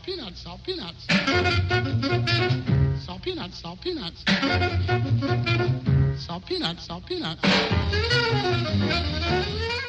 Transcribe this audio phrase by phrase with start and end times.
[0.00, 1.06] salt peanuts, salt peanuts.
[3.04, 4.24] Salt peanuts, salt peanuts.
[6.18, 7.42] Salt peanuts, salt peanuts.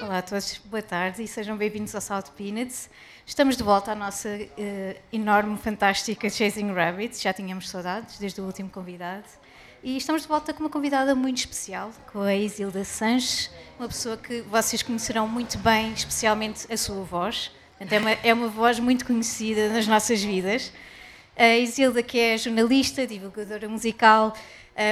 [0.02, 2.90] Olá a todos, boa tarde e sejam bem-vindos ao Salt Peanuts.
[3.26, 7.22] Estamos de volta à nossa uh, enorme, fantástica Chasing Rabbits.
[7.22, 9.26] Já tínhamos saudades desde o último convidado.
[9.82, 13.50] E estamos de volta com uma convidada muito especial, com a Isilda Sanches,
[13.80, 17.52] uma pessoa que vocês conhecerão muito bem, especialmente a sua voz.
[17.82, 20.72] Portanto, é, uma, é uma voz muito conhecida nas nossas vidas.
[21.36, 24.36] A Isilda, que é jornalista, divulgadora musical,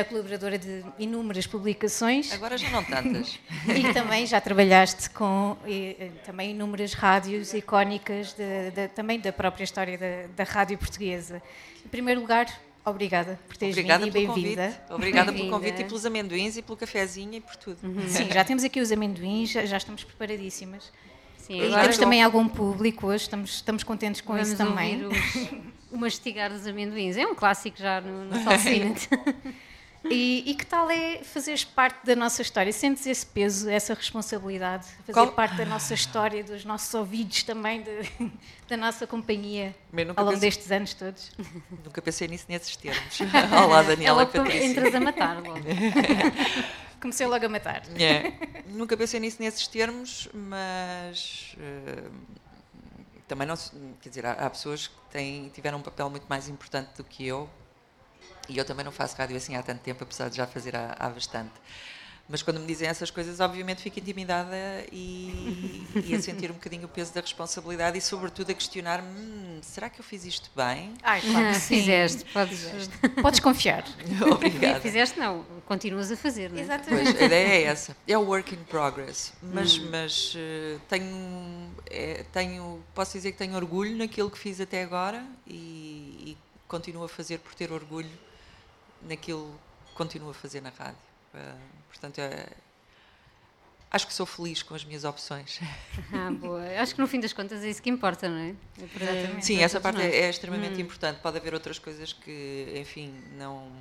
[0.07, 2.33] colaboradora de inúmeras publicações.
[2.33, 3.39] Agora já não tantas.
[3.69, 9.63] e também já trabalhaste com e, também inúmeras rádios icónicas de, de, também da própria
[9.63, 11.41] história da, da rádio portuguesa.
[11.85, 12.47] Em primeiro lugar,
[12.85, 14.81] Obrigada por teres Obrigada vindo e bem-vinda.
[14.89, 17.77] Obrigada bem pelo convite e pelos amendoins e pelo cafezinho e por tudo.
[17.83, 18.07] Uhum.
[18.07, 20.91] Sim, já temos aqui os amendoins, já, já estamos preparadíssimas.
[21.49, 25.03] Sim, e temos também algum público hoje, estamos, estamos contentes com Vamos isso também.
[25.03, 25.17] Os,
[25.91, 28.35] o mastigar dos amendoins, é um clássico já no, no.
[30.05, 32.71] E, e, que tal é fazeres parte da nossa história?
[32.71, 35.27] Sentes esse peso, essa responsabilidade, fazer Qual?
[35.33, 38.31] parte da nossa história, dos nossos ouvidos também, de,
[38.65, 41.31] da nossa companhia ao longo pensei, destes anos todos?
[41.83, 43.19] Nunca pensei nisso nesses termos.
[43.51, 44.65] Olá, Daniela Ela, Patrícia.
[44.67, 45.59] Entras a matar logo.
[47.01, 47.83] Comecei logo a matar.
[47.99, 48.63] É.
[48.67, 52.11] Nunca pensei nisso nesses termos, mas uh,
[53.27, 53.55] também não.
[54.01, 57.25] Quer dizer, há, há pessoas que têm, tiveram um papel muito mais importante do que
[57.25, 57.49] eu
[58.49, 60.95] e eu também não faço rádio assim há tanto tempo, apesar de já fazer há,
[60.99, 61.53] há bastante.
[62.27, 64.55] Mas quando me dizem essas coisas, obviamente fico intimidada
[64.91, 69.59] e, e, a sentir um bocadinho o peso da responsabilidade e, sobretudo, a questionar-me: hum,
[69.63, 70.93] será que eu fiz isto bem?
[71.01, 71.77] Ai, claro que sim.
[71.77, 72.69] Fizeste, podes,
[73.19, 73.83] podes confiar.
[74.31, 74.79] Obrigada.
[74.79, 76.61] Fizeste, não, continuas a fazer, não é?
[76.61, 77.11] Exatamente.
[77.11, 77.95] Pois, a ideia é essa.
[78.07, 79.31] É o work in progress.
[79.39, 79.87] Mas, hum.
[79.91, 85.23] mas uh, tenho, é, tenho, posso dizer que tenho orgulho naquilo que fiz até agora
[85.45, 86.37] e, e
[86.67, 88.09] continuo a fazer por ter orgulho
[89.03, 89.53] naquilo
[89.85, 90.97] que continuo a fazer na rádio.
[91.35, 92.47] Uh, portanto, é,
[93.91, 95.59] acho que sou feliz com as minhas opções.
[96.11, 96.63] Ah, boa.
[96.81, 98.55] Acho que no fim das contas é isso que importa, não é?
[98.81, 100.81] é para, Sim, essa parte é, é, extremamente hum.
[100.81, 101.19] importante.
[101.19, 103.71] Pode haver outras coisas que, enfim, não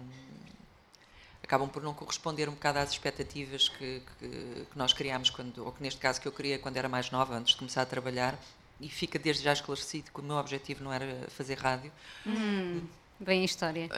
[1.49, 4.29] acabam por não corresponder um bocado às expectativas que, que,
[4.71, 7.35] que, nós criámos, quando, ou que neste caso que eu queria quando era mais nova,
[7.35, 8.39] antes de começar a trabalhar,
[8.79, 11.91] e fica desde já esclarecido que o meu objetivo não era fazer rádio.
[12.27, 12.83] Hum.
[13.19, 13.89] Bem a história.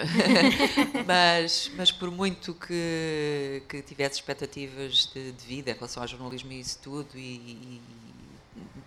[1.07, 6.53] mas, mas por muito que, que tivesse expectativas de, de, vida em relação ao jornalismo
[6.53, 7.83] e isso tudo, e, e,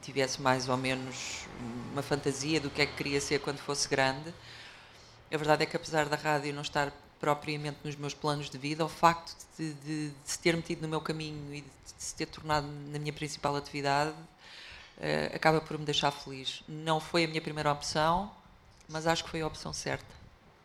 [0.02, 1.46] tivesse mais ou menos
[1.92, 4.34] uma fantasia do que é que queria ser quando fosse grande,
[5.32, 6.92] a verdade é que apesar da rádio não estar
[7.24, 10.90] propriamente nos meus planos de vida, o facto de, de, de se ter metido no
[10.90, 11.68] meu caminho e de,
[11.98, 16.62] se ter tornado na minha principal atividade uh, acaba por me deixar feliz.
[16.68, 18.30] Não foi a minha primeira opção,
[18.90, 20.14] mas acho que foi a opção certa.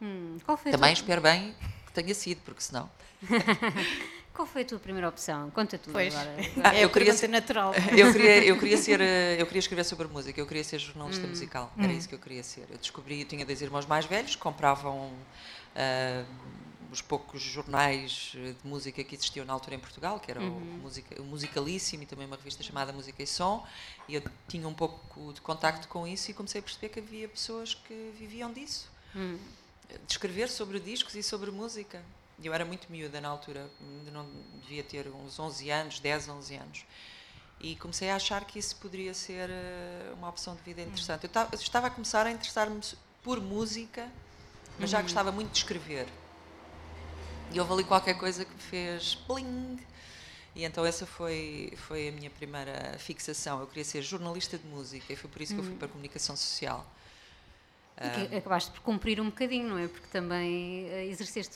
[0.03, 0.39] Hum,
[0.69, 1.55] Também espero bem
[1.87, 2.91] que tenha sido, porque senão.
[4.35, 5.51] Qual foi a tua primeira opção?
[5.51, 6.13] Conta tu pois.
[6.13, 6.37] agora.
[6.65, 7.73] Ah, eu queria ser natural.
[7.97, 10.41] Eu queria, eu queria ser, eu queria escrever sobre música.
[10.41, 11.31] Eu queria ser jornalista hum.
[11.31, 11.73] musical.
[11.79, 11.97] Era hum.
[11.97, 12.67] isso que eu queria ser.
[12.69, 15.13] Eu descobri, eu tinha dois irmãos mais velhos, compravam
[15.79, 16.27] uh,
[16.91, 20.57] os poucos jornais de música que existiam na altura em Portugal, que era uhum.
[20.57, 23.67] o, música, o Musicalíssimo e também uma revista chamada Música e Som.
[24.09, 27.29] E eu tinha um pouco de contacto com isso e comecei a perceber que havia
[27.29, 28.91] pessoas que viviam disso.
[29.15, 29.39] Hum
[29.89, 32.03] de escrever sobre discos e sobre música.
[32.43, 33.69] Eu era muito miúda na altura,
[34.13, 34.29] não
[34.61, 36.85] devia ter uns 11 anos, 10, 11 anos.
[37.61, 41.25] E comecei a achar que isso poderia ser eh, uma opção de vida interessante.
[41.25, 42.81] Eu estava a começar a interessar-me
[43.25, 44.09] por música,
[44.79, 45.03] mas já uhum.
[45.05, 46.07] gostava muito de escrever.
[47.53, 49.79] E houve ali qualquer coisa que me fez bling.
[50.55, 53.61] E então essa foi, foi a minha primeira fixação.
[53.61, 55.79] Eu queria ser jornalista de música e foi por isso que eu fui uhum.
[55.79, 56.87] para a comunicação social.
[58.01, 59.89] E que acabaste por cumprir um bocadinho, não é?
[59.89, 61.55] Porque também eh, exerceste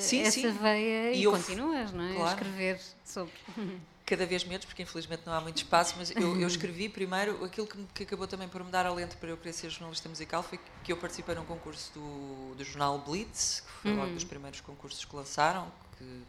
[0.00, 0.50] sim, essa sim.
[0.50, 2.14] veia e, e continuas, não é?
[2.14, 2.28] Claro.
[2.28, 3.32] A escrever sobre.
[4.06, 7.66] Cada vez menos, porque infelizmente não há muito espaço, mas eu, eu escrevi primeiro aquilo
[7.66, 10.60] que, que, acabou também por me dar alento para eu querer ser jornalista musical foi
[10.82, 13.96] que eu participei num concurso do, do jornal Blitz, que foi uhum.
[13.98, 16.22] logo dos primeiros concursos que lançaram, que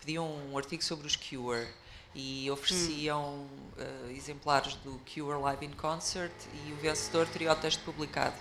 [0.00, 1.66] pediam um artigo sobre os Cure
[2.14, 3.48] e ofereciam uhum.
[3.78, 6.32] uh, exemplares do Cure Live in Concert
[6.66, 8.36] e o vencedor teria o texto publicado.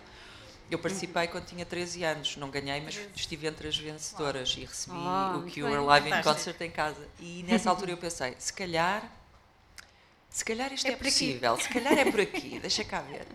[0.72, 4.96] Eu participei quando tinha 13 anos, não ganhei, mas estive entre as vencedoras e recebi
[4.96, 7.06] oh, o Cure Live in Concert em casa.
[7.20, 9.12] E nessa altura eu pensei, se calhar,
[10.30, 11.64] se calhar isto é, é possível, aqui.
[11.64, 13.28] se calhar é por aqui, deixa cá ver.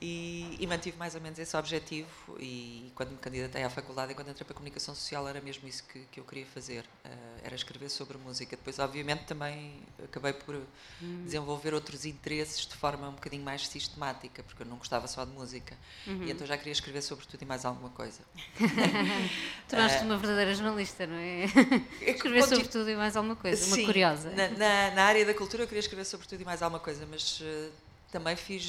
[0.00, 2.08] E, e, mantive mais ou menos esse objetivo
[2.38, 5.82] e quando me candidatei à faculdade, quando entrei para a comunicação social, era mesmo isso
[5.84, 7.08] que, que eu queria fazer, uh,
[7.42, 8.56] era escrever sobre música.
[8.56, 11.24] Depois, obviamente, também acabei por uhum.
[11.24, 15.32] desenvolver outros interesses de forma um bocadinho mais sistemática, porque eu não gostava só de
[15.32, 15.76] música.
[16.06, 16.22] Uhum.
[16.22, 18.20] E então já queria escrever sobre tudo e mais alguma coisa.
[19.68, 21.46] Tornaste uh, uma verdadeira jornalista, não é?
[22.06, 24.30] escrever sobre tudo e mais alguma coisa, sim, uma curiosa.
[24.30, 27.04] Na, na, na, área da cultura eu queria escrever sobre tudo e mais alguma coisa,
[27.10, 27.72] mas uh,
[28.12, 28.62] também fiz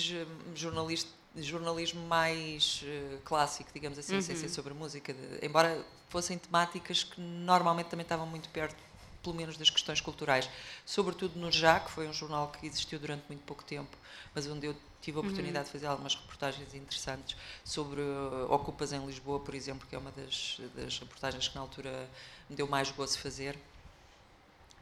[0.55, 4.21] jornalista jornalismo mais uh, clássico, digamos assim, uhum.
[4.21, 8.75] sem ser sobre música, de, embora fossem temáticas que normalmente também estavam muito perto,
[9.21, 10.49] pelo menos das questões culturais,
[10.85, 13.95] sobretudo no Já, que foi um jornal que existiu durante muito pouco tempo,
[14.33, 15.65] mas onde eu tive a oportunidade uhum.
[15.65, 20.11] de fazer algumas reportagens interessantes sobre uh, Ocupas em Lisboa, por exemplo, que é uma
[20.11, 22.09] das, das reportagens que na altura
[22.49, 23.55] me deu mais gozo fazer.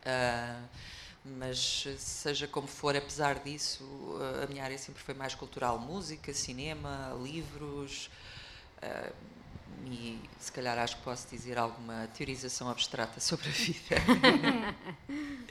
[0.05, 0.67] Uh,
[1.37, 3.83] mas seja como for, apesar disso,
[4.43, 8.09] a minha área sempre foi mais cultural, música, cinema, livros
[8.83, 9.13] uh,
[9.85, 13.95] e se calhar acho que posso dizer alguma teorização abstrata sobre a vida.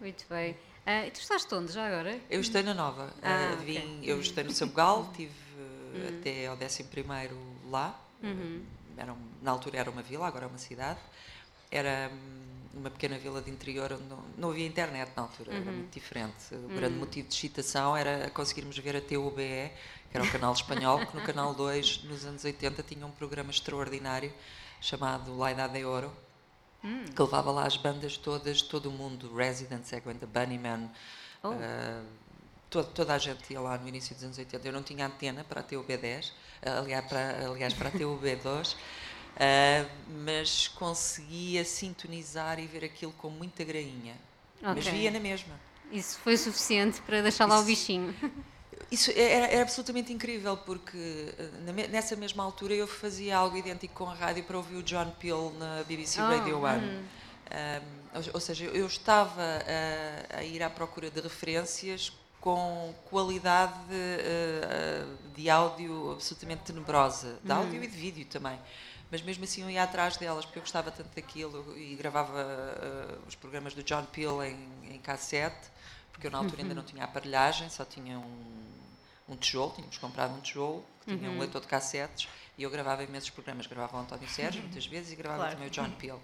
[0.00, 0.52] Muito bem.
[0.52, 2.20] Uh, e tu estás onde já agora?
[2.30, 3.12] Eu estou na Nova.
[3.22, 4.12] Ah, uh, vim, okay.
[4.12, 5.32] Eu estou no Sabugal, estive
[5.94, 6.18] uhum.
[6.20, 6.84] até ao 11
[7.68, 8.00] lá.
[8.22, 8.64] Uhum.
[8.96, 11.00] Era, na altura era uma vila, agora é uma cidade.
[11.70, 12.10] Era
[12.76, 15.56] numa pequena vila de interior onde não, não havia internet na altura, uhum.
[15.56, 16.52] era muito diferente.
[16.52, 16.76] O uhum.
[16.76, 19.72] grande motivo de excitação era conseguirmos ver a TUBE,
[20.10, 23.50] que era o canal espanhol, que no canal 2, nos anos 80, tinha um programa
[23.50, 24.32] extraordinário
[24.78, 26.12] chamado La Idade de Ouro,
[26.84, 27.06] uhum.
[27.06, 30.90] que levava lá as bandas todas, todo o mundo, Residents, Egwenta Bunnyman,
[31.42, 31.48] oh.
[31.48, 32.04] uh,
[32.68, 34.68] toda, toda a gente ia lá no início dos anos 80.
[34.68, 36.30] Eu não tinha antena para a TUB10,
[36.62, 38.76] aliás, para, aliás, para a TUB2.
[39.36, 39.86] Uh,
[40.24, 44.16] mas conseguia sintonizar e ver aquilo com muita grainha.
[44.60, 44.74] Okay.
[44.74, 45.54] Mas via na mesma.
[45.92, 48.14] Isso foi suficiente para deixar lá Isso, o bichinho.
[48.90, 54.10] Isso era, era, absolutamente incrível, porque ah, nessa mesma altura eu fazia algo idêntico com
[54.10, 56.60] a rádio para ouvir o John Peel na BBC oh, Radio 1.
[56.60, 57.02] Um, uhum.
[58.32, 65.50] ou, seja, eu estava a, a, ir à procura de referências com qualidade uh, de
[65.50, 67.84] áudio absolutamente tenebrosa, de áudio uhum.
[67.84, 68.58] e de vídeo também
[69.10, 73.28] mas mesmo assim eu ia atrás delas porque eu gostava tanto daquilo e gravava uh,
[73.28, 75.68] os programas do John Peel em, em cassete,
[76.12, 76.62] porque eu na altura uhum.
[76.62, 78.64] ainda não tinha aparelhagem, só tinha um,
[79.28, 81.36] um tijolo, tínhamos comprado um tijolo que tinha uhum.
[81.36, 84.68] um leitor de cassetes e eu gravava imensos programas, gravava o António Sérgio uhum.
[84.68, 85.54] muitas vezes e gravava claro.
[85.54, 86.20] também o John Peel.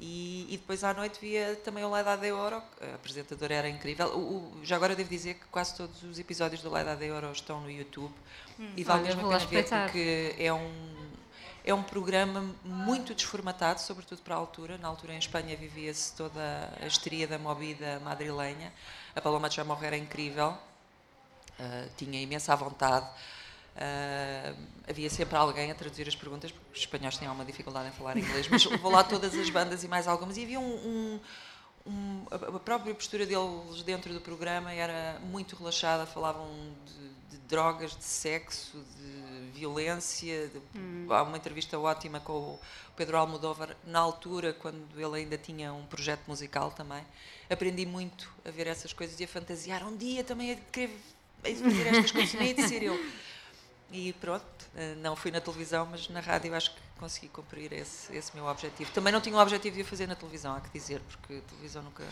[0.00, 4.08] E, e, depois à noite via também o Leda de Ouro, a apresentadora era incrível.
[4.08, 7.30] O, o, já agora devo dizer que quase todos os episódios do Leda de Ouro
[7.30, 8.12] estão no YouTube
[8.58, 10.94] hum, e vale mesmo a pena ver porque é um
[11.64, 14.76] é um programa muito desformatado, sobretudo para a altura.
[14.76, 18.70] Na altura em Espanha vivia-se toda a histeria da movida madrilenha.
[19.16, 23.06] A Paloma de Chamorro era incrível, uh, tinha imensa vontade.
[23.76, 24.56] Uh,
[24.86, 28.18] havia sempre alguém a traduzir as perguntas, porque os espanhóis têm alguma dificuldade em falar
[28.18, 30.36] inglês, mas vou lá todas as bandas e mais algumas.
[30.36, 31.20] E havia um, um
[31.86, 36.48] um, a própria postura deles dentro do programa era muito relaxada, falavam
[36.86, 40.48] de, de drogas, de sexo, de violência.
[40.48, 41.06] De, hum.
[41.10, 42.60] Há uma entrevista ótima com o
[42.96, 47.04] Pedro Almodóvar, na altura, quando ele ainda tinha um projeto musical também.
[47.50, 49.86] Aprendi muito a ver essas coisas e a fantasiar.
[49.86, 50.90] Um dia também a querer
[51.42, 52.94] fazer estas coisas, nem a de ser eu.
[53.94, 54.44] E pronto,
[54.74, 58.44] eh, não fui na televisão, mas na rádio acho que consegui cumprir esse, esse meu
[58.44, 58.90] objetivo.
[58.90, 61.40] Também não tinha o objetivo de o fazer na televisão, há que dizer, porque a
[61.42, 62.02] televisão nunca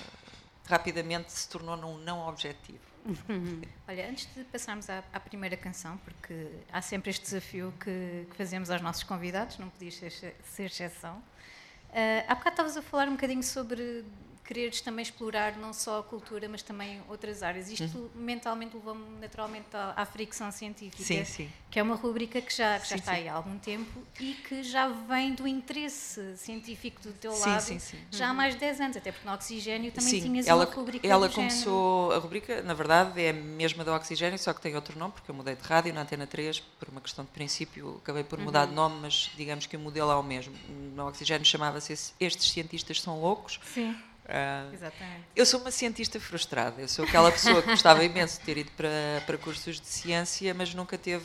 [0.64, 2.79] rapidamente se tornou num não objetivo.
[3.88, 8.36] Olha, antes de passarmos à, à, primeira canção, porque há sempre este desafio que, que
[8.36, 11.17] fazemos aos nossos convidados, não podias ser, ser exceção.
[11.17, 14.05] Uh, há bocado estavas a falar um bocadinho sobre
[14.53, 17.71] quereres também explorar não só a cultura, mas também outras áreas.
[17.71, 18.11] Isto uhum.
[18.15, 21.51] mentalmente levou-me naturalmente à, à, fricção científica, sim, sim.
[21.71, 24.63] que é uma rubrica que já, que já está aí há algum tempo e que
[24.63, 27.63] já vem do interesse científico do teu lado
[28.11, 28.37] já há uhum.
[28.37, 32.03] mais de 10 anos, até porque no Oxigênio também tinhas ela, uma rubrica Ela começou,
[32.03, 32.21] género.
[32.21, 35.31] a rubrica, na verdade, é a mesma da Oxigênio, só que tem outro nome, porque
[35.31, 38.65] eu mudei de rádio na Antena 3, por uma questão de princípio, acabei por mudar
[38.65, 38.69] uhum.
[38.69, 40.55] de nome, mas digamos que o modelo é o mesmo.
[40.94, 43.59] No Oxigênio chamava-se Estes Cientistas São Loucos.
[43.73, 45.24] Sim Uh, Exatamente.
[45.34, 46.81] Eu sou uma cientista frustrada.
[46.81, 48.88] Eu sou aquela pessoa que gostava imenso de ter ido para,
[49.26, 51.24] para cursos de ciência, mas nunca teve.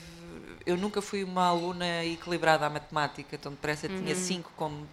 [0.66, 4.04] Eu nunca fui uma aluna equilibrada à matemática, tão depressa uhum.
[4.04, 4.88] tinha cinco como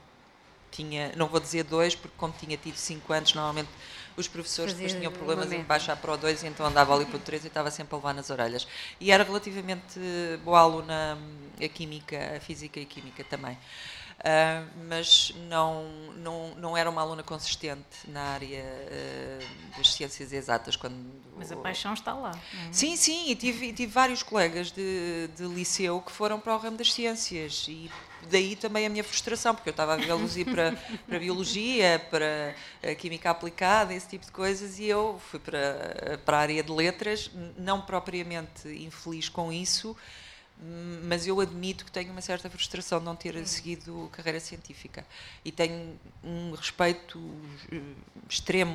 [0.71, 3.69] tinha, não vou dizer dois, porque como tinha tido cinco anos, normalmente
[4.17, 7.17] os professores Fazia depois tinham problemas em baixar para o dois, então andava ali para
[7.17, 8.67] o três e estava sempre a levar nas orelhas.
[9.01, 9.99] E era relativamente
[10.45, 13.57] boa aluna hum, a química, a física e química também.
[14.25, 15.85] Uh, mas não,
[16.17, 20.77] não, não era uma aluna consistente na área uh, das ciências exatas.
[20.77, 20.97] Quando,
[21.37, 22.31] mas a paixão está lá.
[22.31, 22.73] É?
[22.73, 26.79] Sim, sim, e tive, tive vários colegas de, de liceu que foram para o ramo
[26.79, 27.91] das ciências e
[28.31, 30.73] daí também a minha frustração, porque eu estava a vê-los ir para,
[31.07, 36.39] para biologia, para a química aplicada, esse tipo de coisas, e eu fui para, para
[36.39, 39.95] a área de letras, não propriamente infeliz com isso,
[41.03, 43.45] mas eu admito que tenho uma certa frustração de não ter hum.
[43.45, 45.05] seguido carreira científica
[45.45, 47.21] e tenho um respeito
[47.71, 47.81] eh,
[48.29, 48.73] extremo,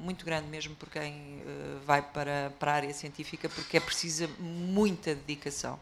[0.00, 4.28] muito grande mesmo por quem eh, vai para, para a área científica, porque é precisa
[4.38, 5.78] muita dedicação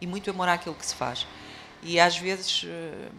[0.00, 1.26] e muito amor àquilo que se faz.
[1.82, 3.10] E às vezes eh,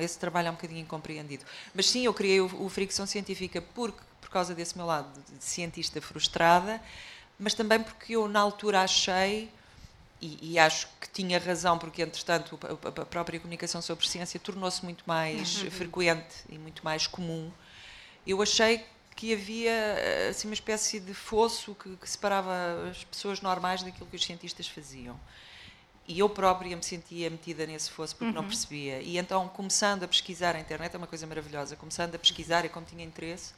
[0.00, 1.44] esse trabalho é um bocadinho incompreendido.
[1.74, 5.44] Mas sim, eu criei o, o Fricção Científica porque, por causa desse meu lado de
[5.44, 6.80] cientista frustrada,
[7.38, 9.50] mas também porque eu na altura achei
[10.20, 15.04] e, e, acho que tinha razão, porque entretanto a, própria comunicação sobre ciência tornou-se muito
[15.06, 15.70] mais uhum.
[15.70, 17.52] frequente e muito mais comum.
[18.26, 18.84] Eu achei
[19.14, 19.72] que havia
[20.28, 22.52] assim uma espécie de fosso que, que separava
[22.90, 25.18] as pessoas normais daquilo que os cientistas faziam.
[26.06, 28.42] E eu própria me sentia metida nesse fosso porque uhum.
[28.42, 29.00] não percebia.
[29.00, 32.68] E então, começando a pesquisar a internet, é uma coisa maravilhosa, começando a pesquisar e
[32.68, 33.52] como tinha interesse,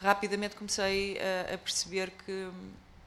[0.00, 2.48] rapidamente comecei a, a perceber que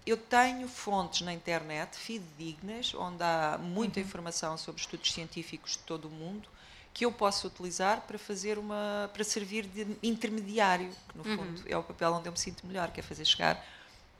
[0.06, 4.06] eu tenho fontes na internet fidedignas, onde há muita uhum.
[4.06, 6.50] informação sobre estudos científicos de todo o mundo,
[6.94, 11.38] que eu posso utilizar para fazer uma para servir de intermediário, que no uhum.
[11.38, 13.63] fundo é o papel onde eu me sinto melhor, que é fazer chegar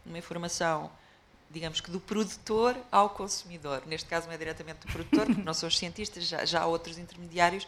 [0.06, 0.92] uma informação,
[1.50, 3.84] digamos que do produtor ao consumidor.
[3.86, 6.66] Neste caso não é diretamente do produtor, porque não são os cientistas, já, já há
[6.66, 7.68] outros intermediários,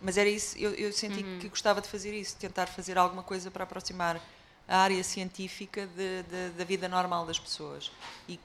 [0.00, 1.38] mas era isso, eu, eu senti uhum.
[1.38, 4.20] que gostava de fazer isso, tentar fazer alguma coisa para aproximar
[4.70, 7.90] a área científica de, de, da vida normal das pessoas.
[8.28, 8.38] E,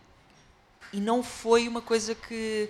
[0.91, 2.67] e não foi uma coisa que,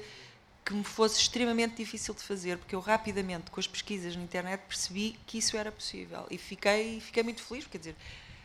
[0.65, 4.59] que me fosse extremamente difícil de fazer, porque eu rapidamente, com as pesquisas na internet,
[4.67, 6.27] percebi que isso era possível.
[6.29, 7.95] E fiquei, fiquei muito feliz, quer dizer,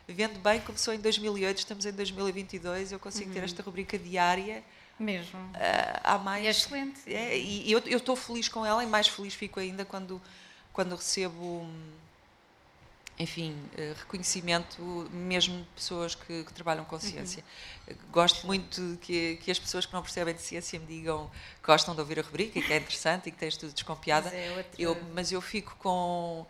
[0.06, 3.34] vendo bem, começou em 2008, estamos em 2022, eu consigo uhum.
[3.34, 4.62] ter esta rubrica diária.
[4.96, 5.40] Mesmo.
[5.40, 6.44] Uh, há mais.
[6.44, 7.00] E é excelente.
[7.12, 10.22] É, e eu estou feliz com ela e mais feliz fico ainda quando,
[10.72, 11.66] quando recebo.
[13.20, 14.80] Enfim, eh, reconhecimento
[15.12, 17.44] mesmo de pessoas que, que trabalham com ciência.
[17.86, 17.94] Uhum.
[18.10, 21.94] Gosto muito que, que as pessoas que não percebem de ciência me digam que gostam
[21.94, 24.30] de ouvir a rubrica e que é interessante e que tens tudo desconfiada.
[24.30, 24.82] Mas, é outra...
[24.82, 26.46] eu, mas eu fico com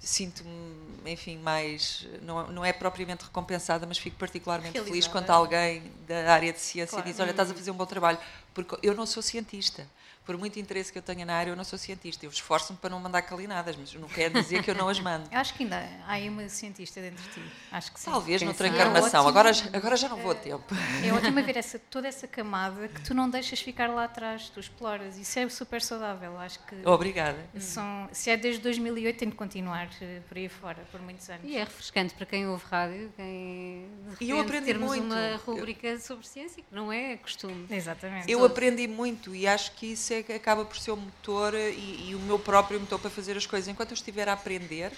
[0.00, 2.06] sinto-me, enfim, mais.
[2.22, 4.94] Não, não é propriamente recompensada, mas fico particularmente Realizada.
[4.94, 7.06] feliz quando alguém da área de ciência claro.
[7.06, 8.18] diz: Olha, estás a fazer um bom trabalho.
[8.54, 9.86] Porque eu não sou cientista
[10.24, 12.24] por muito interesse que eu tenha na área, eu não sou cientista.
[12.24, 15.28] Eu esforço-me para não mandar calinadas, mas não quer dizer que eu não as mando.
[15.32, 15.76] acho que ainda
[16.06, 17.42] há aí uma cientista dentro de ti.
[17.70, 18.10] Acho que sim.
[18.10, 19.26] Talvez noutra encarnação.
[19.26, 20.74] É agora, agora já não vou a tempo.
[21.04, 24.60] É ótimo ver essa, toda essa camada que tu não deixas ficar lá atrás, tu
[24.60, 25.18] exploras.
[25.18, 26.38] Isso é super saudável.
[26.38, 26.86] Acho que.
[26.86, 27.38] Obrigada.
[27.58, 31.42] São, se é desde 2008, tem de continuar eh, por aí fora, por muitos anos.
[31.44, 33.88] E é refrescante para quem ouve rádio, quem.
[34.20, 35.04] E eu aprendi termos muito.
[35.04, 36.00] uma rubrica eu...
[36.00, 37.66] sobre ciência, que não é costume.
[37.70, 38.30] Exatamente.
[38.30, 42.10] Eu aprendi muito e acho que isso é que acaba por ser o motor e,
[42.10, 43.68] e, o meu próprio motor para fazer as coisas.
[43.68, 44.92] Enquanto eu estiver a aprender,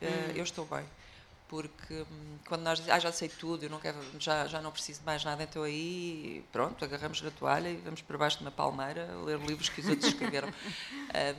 [0.00, 0.32] eh, hum.
[0.36, 0.84] eu estou bem.
[1.48, 4.72] Porque hum, quando nós dizemos, ah, já sei tudo, eu não quero, já, já não
[4.72, 8.44] preciso de mais nada, então aí, pronto, agarramos na toalha e vamos para baixo de
[8.44, 10.48] uma palmeira ler livros que os outros escreveram.
[10.48, 10.52] uh,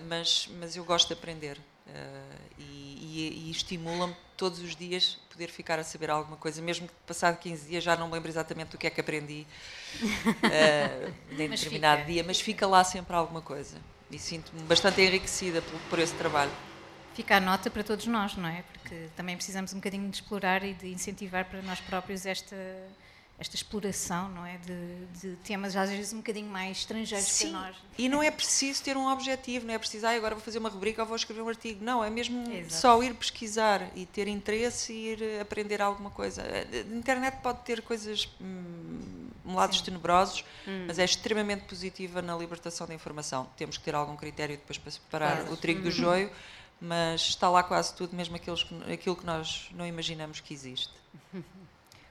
[0.07, 1.59] mas, mas eu gosto de aprender.
[1.87, 6.87] Uh, e, e, e estimula-me todos os dias poder ficar a saber alguma coisa, mesmo
[6.87, 9.47] que passado 15 dias já não me lembro exatamente do que é que aprendi
[10.01, 12.11] uh, em determinado fica.
[12.11, 13.77] dia, mas fica lá sempre alguma coisa
[14.11, 16.51] e sinto-me bastante enriquecida por, por esse trabalho.
[17.13, 18.63] Fica a nota para todos nós, não é?
[18.73, 22.55] Porque também precisamos um bocadinho de explorar e de incentivar para nós próprios esta
[23.39, 27.61] esta exploração, não é, de, de, temas às vezes um bocadinho mais estrangeiros Sim, para
[27.61, 27.75] nós.
[27.95, 30.69] E não é preciso ter um objetivo, não é preciso, ah, agora vou fazer uma
[30.69, 31.83] rubrica ou vou escrever um artigo.
[31.83, 32.73] Não, é mesmo Exato.
[32.73, 36.41] só ir pesquisar e ter interesse e ir aprender alguma coisa.
[36.41, 39.85] A internet pode ter coisas, hum, lados Sim.
[39.85, 40.85] tenebrosos, hum.
[40.87, 43.47] mas é extremamente positiva na libertação da informação.
[43.55, 45.53] Temos que ter algum critério depois para separar claro.
[45.53, 45.91] o trigo do hum.
[45.91, 46.31] joio,
[46.81, 50.91] mas está lá quase tudo, mesmo aquilo que, aquilo que nós não imaginamos que existe.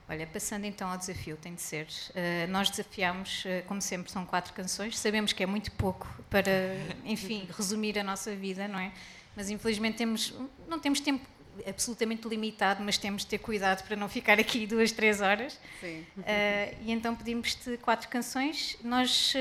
[0.09, 1.87] Olha, passando então ao desafio, tem de ser.
[2.11, 4.97] Uh, nós desafiamos, uh, como sempre, são quatro canções.
[4.97, 8.93] Sabemos que é muito pouco para, enfim, resumir a nossa vida, não é?
[9.35, 10.33] Mas infelizmente temos,
[10.69, 11.27] não temos tempo
[11.67, 15.59] absolutamente limitado, mas temos de ter cuidado para não ficar aqui duas, três horas.
[15.81, 16.07] Sim.
[16.19, 18.79] Uh, e então pedimos-te quatro canções.
[18.85, 19.35] Nós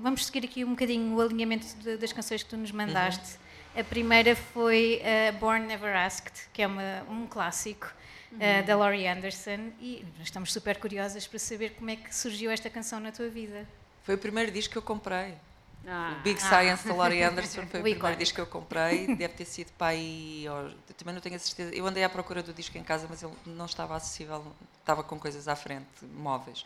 [0.00, 3.38] vamos seguir aqui um bocadinho o alinhamento de, das canções que tu nos mandaste.
[3.74, 3.80] Uhum.
[3.80, 5.00] A primeira foi
[5.40, 7.94] Born Never Asked, que é uma, um clássico
[8.32, 8.38] uhum.
[8.38, 12.68] uh, da Laurie Anderson, e estamos super curiosas para saber como é que surgiu esta
[12.70, 13.66] canção na tua vida.
[14.02, 15.34] Foi o primeiro disco que eu comprei.
[15.86, 16.88] Ah, o Big Science ah.
[16.88, 19.14] da Laurie Anderson foi o primeiro disco que eu comprei.
[19.14, 20.44] Deve ter sido para aí.
[20.96, 21.74] Também não tenho a certeza.
[21.74, 24.44] Eu andei à procura do disco em casa, mas ele não estava acessível,
[24.88, 26.64] estava com coisas à frente, móveis.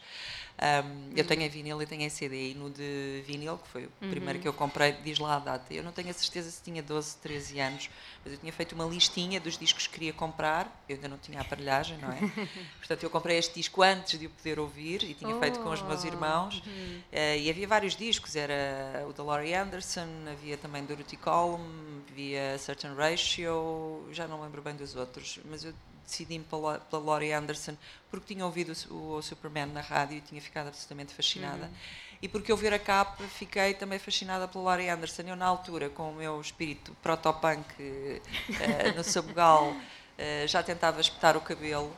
[0.63, 2.51] Um, eu tenho em vinil e tenho em CD.
[2.51, 4.11] E no de vinil, que foi o uhum.
[4.11, 5.75] primeiro que eu comprei, diz lá a data.
[5.75, 7.91] Eu não tenho a certeza se tinha 12, 13 anos,
[8.25, 10.85] mas eu tinha feito uma listinha dos discos que queria comprar.
[10.89, 12.19] Eu ainda não tinha aparelhagem, não é?
[12.79, 15.41] Portanto, eu comprei este disco antes de o poder ouvir e tinha oh.
[15.41, 16.63] feito com os meus irmãos.
[16.65, 17.01] Uhum.
[17.13, 18.37] Uh, e havia vários discos.
[18.37, 24.63] Era o da Laurie Anderson, havia também Dorothy Column, havia Certain Ratio, já não lembro
[24.63, 27.77] bem dos outros, mas eu decidi-me pela, pela Laurie Anderson
[28.11, 31.65] porque tinha ouvido o, o, Superman na rádio e tinha ficado absolutamente fascinada.
[31.65, 31.73] Uhum.
[32.21, 35.23] E porque ao ver a capa fiquei também fascinada pela Laurie Anderson.
[35.23, 38.21] Eu, na altura, com o meu espírito protopunk uh,
[38.95, 41.97] no sabugal, uh, já tentava espetar o cabelo.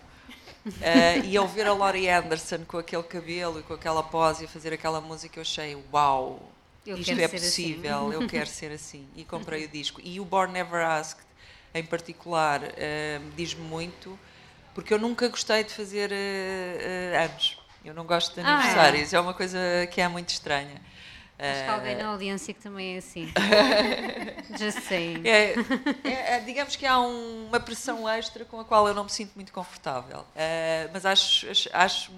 [0.66, 4.46] Uh, e ao ver a Laurie Anderson com aquele cabelo e com aquela pose e
[4.46, 6.40] a fazer aquela música, eu achei, uau,
[6.87, 7.37] eu isto é assim.
[7.37, 8.14] possível, assim.
[8.14, 9.08] eu quero ser assim.
[9.16, 10.00] E comprei o disco.
[10.02, 11.25] E o Born Never Asked
[11.75, 14.19] em particular, uh, diz-me muito,
[14.73, 17.59] porque eu nunca gostei de fazer uh, anos.
[17.85, 19.19] Eu não gosto de aniversários, ah, é?
[19.19, 19.21] é?
[19.21, 19.59] uma coisa
[19.90, 20.81] que é muito estranha.
[21.37, 23.31] Acho que alguém na audiência que também é assim.
[24.57, 25.26] Just saying.
[25.26, 25.54] É,
[26.04, 29.11] é, é, digamos que há um, uma pressão extra com a qual eu não me
[29.11, 30.25] sinto muito confortável.
[30.93, 32.12] Mas acho, acho, acho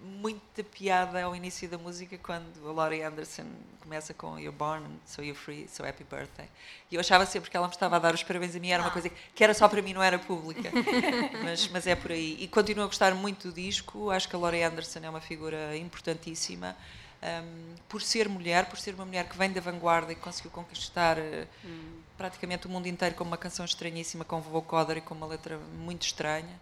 [0.00, 3.46] muita piada ao início da música quando a Laurie Anderson
[3.80, 6.48] começa com You're born, so you're free, so happy birthday.
[6.90, 8.82] E eu achava sempre que ela me estava a dar os parabéns a mim, era
[8.82, 8.92] uma ah.
[8.92, 10.70] coisa que era só para mim, não era pública.
[11.44, 12.36] mas, mas é por aí.
[12.40, 15.76] E continuo a gostar muito do disco, acho que a Laurie Anderson é uma figura
[15.76, 16.76] importantíssima.
[17.22, 21.18] Um, por ser mulher, por ser uma mulher que vem da vanguarda e conseguiu conquistar
[21.18, 22.00] uh, hum.
[22.16, 26.06] praticamente o mundo inteiro com uma canção estranhíssima, com vocoder e com uma letra muito
[26.06, 26.58] estranha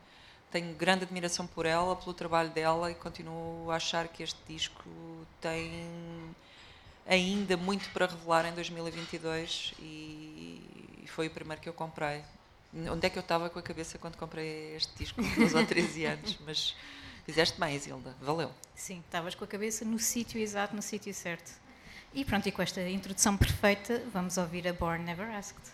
[0.50, 4.84] tenho grande admiração por ela, pelo trabalho dela e continuo a achar que este disco
[5.40, 6.34] tem
[7.06, 12.22] ainda muito para revelar em 2022 e, foi o primeiro que eu comprei.
[12.92, 16.04] Onde é que eu estava com a cabeça quando comprei este disco, 12 ou 13
[16.04, 16.38] anos?
[16.46, 16.76] Mas
[17.24, 18.52] fizeste bem, Isilda, valeu.
[18.74, 21.50] Sim, estavas com a cabeça no sítio exato, no sítio certo.
[22.14, 25.72] E pronto, e com esta introdução perfeita, vamos ouvir a Born Never Asked.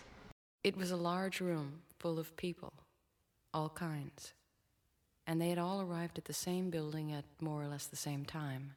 [0.65, 2.71] It was a large room full of people,
[3.53, 4.34] all kinds.
[5.27, 8.25] And they had all arrived at the same building at more or less the same
[8.25, 8.73] time.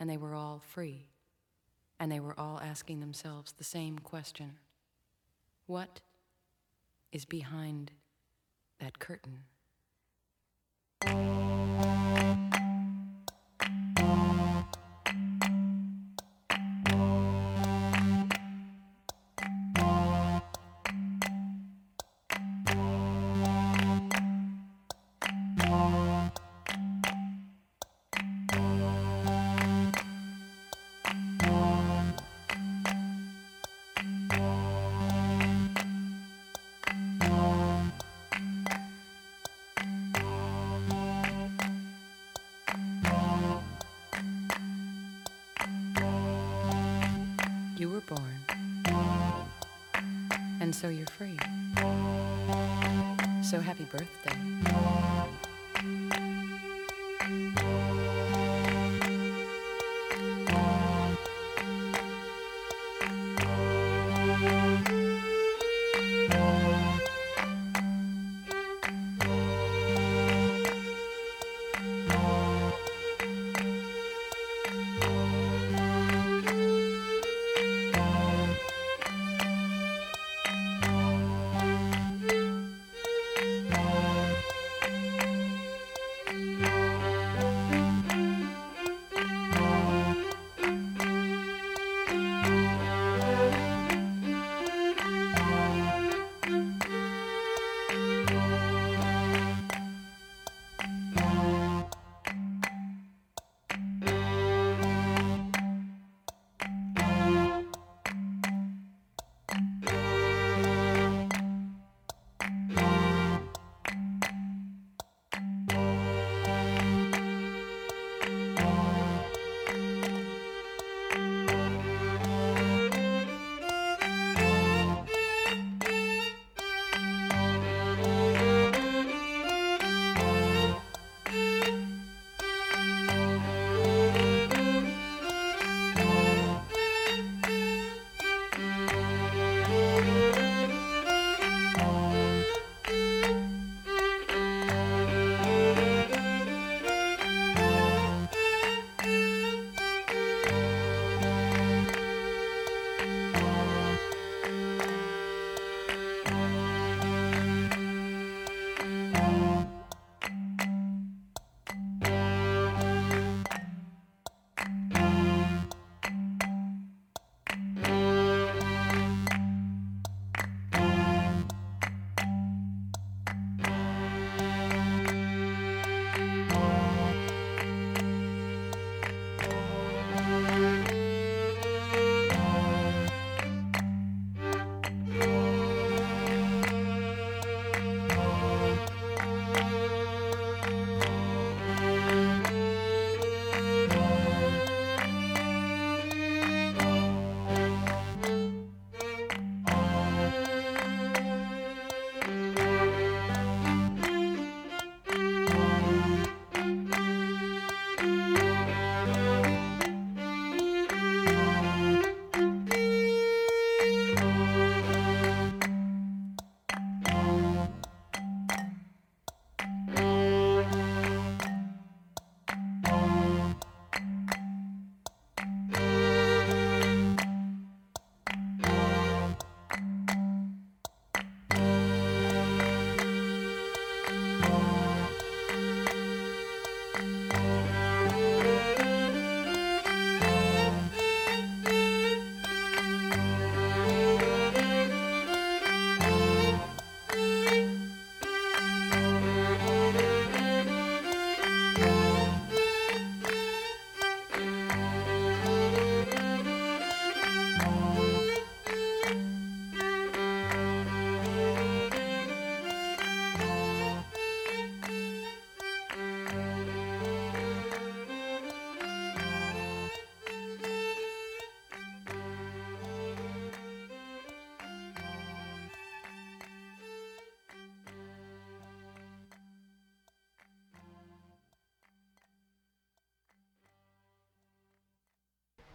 [0.00, 1.06] And they were all free.
[2.00, 4.58] And they were all asking themselves the same question
[5.66, 6.00] What
[7.12, 7.92] is behind
[8.80, 9.44] that curtain?
[50.74, 51.38] So you're free.
[53.42, 55.11] So happy birthday.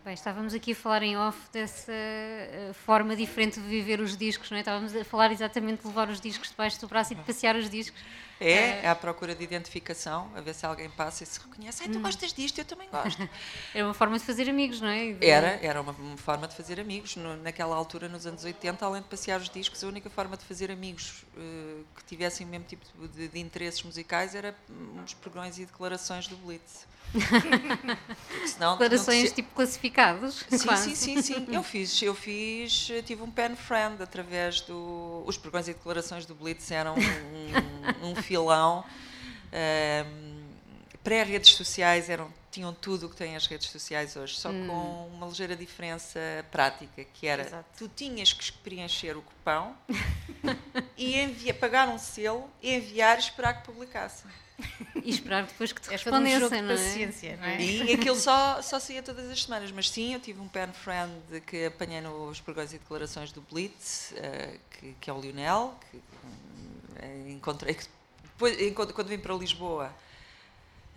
[0.08, 4.50] Bem, estávamos aqui a falar em off dessa uh, forma diferente de viver os discos,
[4.50, 4.62] não é?
[4.62, 7.70] Estávamos a falar exatamente de levar os discos debaixo do braço e de passear os
[7.70, 8.02] discos.
[8.40, 11.84] É, eh, é à procura de identificação, a ver se alguém passa e se reconhece.
[11.84, 12.02] Ai, tu hum.
[12.02, 13.30] gostas disto, eu também gosto.
[13.74, 15.14] era uma forma de fazer amigos, não é?
[15.14, 15.26] De...
[15.26, 17.16] Era, era uma, uma, forma de fazer amigos.
[17.16, 20.46] No, naquela altura, nos anos 80, além de passear os discos, a única forma de
[20.46, 24.56] fazer amigos uh, que tivessem o mesmo tipo de, de interesses musicais era
[24.96, 26.86] uns progrões e declarações do Blitz.
[28.46, 30.46] Senão, Declarações tipo classificados?
[30.50, 31.48] Sim, sim, sim, sim.
[31.52, 35.24] Eu fiz, eu fiz, tive um pen friend através do.
[35.26, 38.84] Os programas e declarações do Blitz eram um, um filão.
[39.54, 40.38] Um,
[41.04, 44.68] Pré-redes sociais eram, tinham tudo o que têm as redes sociais hoje, só hum.
[44.68, 46.20] com uma ligeira diferença
[46.52, 47.70] prática, que era Exato.
[47.78, 49.74] tu tinhas que preencher o cupão
[50.98, 54.30] e envia, pagar um selo, enviar e esperar que publicassem.
[55.02, 56.76] E esperar depois que te é respondessem, um não, é?
[56.76, 57.62] paciência, não é?
[57.62, 59.72] E aquilo só, só saía todas as semanas.
[59.72, 64.12] Mas sim, eu tive um pen friend que apanhei nos pregões e declarações do Blitz,
[64.12, 67.86] uh, que, que, é o Lionel, que uh, encontrei que
[68.38, 68.56] depois,
[68.94, 69.92] quando vim para Lisboa,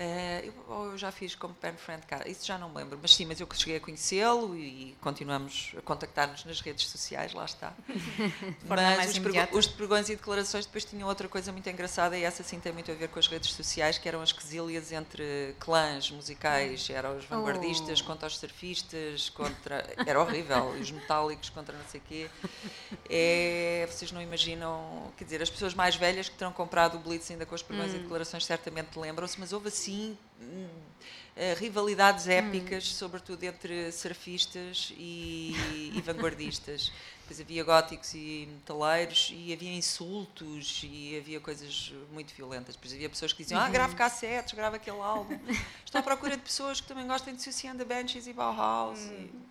[0.00, 3.14] Uh, eu, eu, já fiz como pen friend, cara, isso já não me lembro, mas
[3.14, 7.74] sim, mas eu cheguei a conhecê-lo e, continuamos a contactar-nos nas redes sociais, lá está.
[8.66, 9.18] mas os,
[9.52, 12.90] os pregões e declarações depois tinham outra coisa muito engraçada e essa sim tem muito
[12.90, 17.26] a ver com as redes sociais, que eram as quesílias entre clãs musicais, eram os
[17.26, 18.04] vanguardistas oh.
[18.04, 19.84] contra os surfistas, contra.
[20.06, 22.30] Era horrível, os metálicos contra não sei o quê.
[23.06, 27.30] É, vocês não imaginam, quer dizer, as pessoas mais velhas que terão comprado o Blitz
[27.30, 27.96] ainda com os pregões hum.
[27.96, 30.16] e declarações certamente lembram-se, mas houve assim assim
[31.58, 32.94] rivalidades épicas, hum.
[32.94, 35.54] sobretudo entre surfistas e,
[35.94, 36.92] e vanguardistas.
[37.30, 42.74] Depois havia góticos e metaleiros e havia insultos e havia coisas muito violentas.
[42.74, 43.98] Depois havia pessoas que diziam, ah, grave uhum.
[43.98, 45.38] cassetes, grave aquele álbum.
[45.86, 48.98] Estou à procura de pessoas que também gostem de Suicide and the Banshees e Bauhaus.
[48.98, 49.12] Hum.
[49.12, 49.49] E,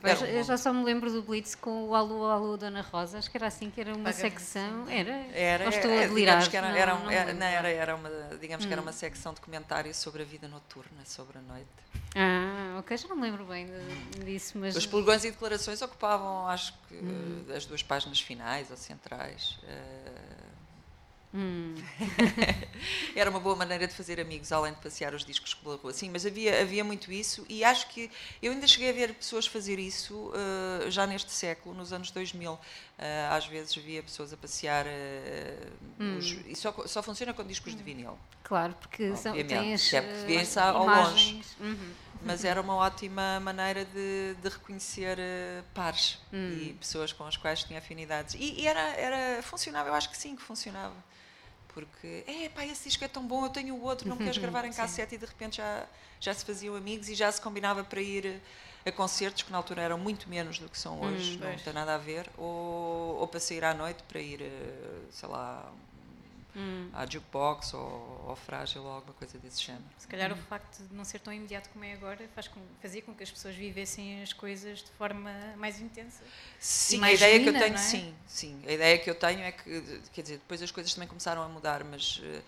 [0.00, 3.30] Pronto, eu já só me lembro do Blitz com o Alô Alô Dona Rosa, acho
[3.30, 4.88] que era assim que era uma secção.
[4.88, 5.12] Era?
[5.32, 6.54] Era, estou a delirar?
[6.54, 8.68] Era, não, era, não, era, não, era, era uma, digamos hum.
[8.68, 8.84] que era hum.
[8.84, 11.68] uma secção de comentários sobre a vida noturna, sobre a noite.
[12.14, 13.66] Ah, ok, já não me lembro bem
[14.24, 14.76] disso, mas...
[14.76, 17.46] Os poligões e declarações ocupavam, acho que, hum.
[17.54, 19.58] as duas páginas finais ou centrais.
[19.62, 20.31] Uh,
[21.34, 21.74] Hum.
[23.16, 25.92] Era uma boa maneira de fazer amigos, além de passear os discos pela rua.
[25.92, 28.10] Sim, mas havia, havia muito isso e acho que
[28.42, 32.52] eu ainda cheguei a ver pessoas fazer isso uh, já neste século, nos anos 2000.
[32.52, 32.58] Uh,
[32.98, 34.86] eh, às vezes via pessoas a passear.
[34.86, 36.18] Uh, hum.
[36.18, 37.76] os, e só, só funciona com discos hum.
[37.76, 38.18] de vinil.
[38.44, 41.42] Claro, porque são, tens uh, ao longe.
[41.58, 41.94] Uhum.
[42.24, 45.18] Mas era uma ótima maneira de, de reconhecer
[45.74, 46.52] pares hum.
[46.52, 48.34] e pessoas com as quais tinha afinidades.
[48.34, 50.94] E, e era, era, funcionava, eu acho que sim, que funcionava
[51.74, 54.64] porque, é pá, esse disco é tão bom, eu tenho o outro, não queres gravar
[54.64, 55.14] em cassete?
[55.14, 55.86] E de repente já,
[56.20, 58.40] já se faziam amigos e já se combinava para ir
[58.84, 61.72] a concertos que na altura eram muito menos do que são hoje, hum, não tem
[61.72, 65.72] nada a ver, ou, ou para sair à noite para ir, eh, sei lá,
[66.56, 66.88] hum.
[66.92, 69.84] à jukebox ou ao frágil ou alguma coisa desse género.
[69.98, 70.34] Se calhar hum.
[70.34, 73.22] o facto de não ser tão imediato como é agora faz com, fazia com que
[73.22, 76.22] as pessoas vivessem as coisas de forma mais intensa.
[76.58, 77.78] Sim, a ideia genuína, que eu tenho, é?
[77.78, 78.62] sim, sim.
[78.66, 81.48] A ideia que eu tenho é que, quer dizer, depois as coisas também começaram a
[81.48, 82.42] mudar, mas uh,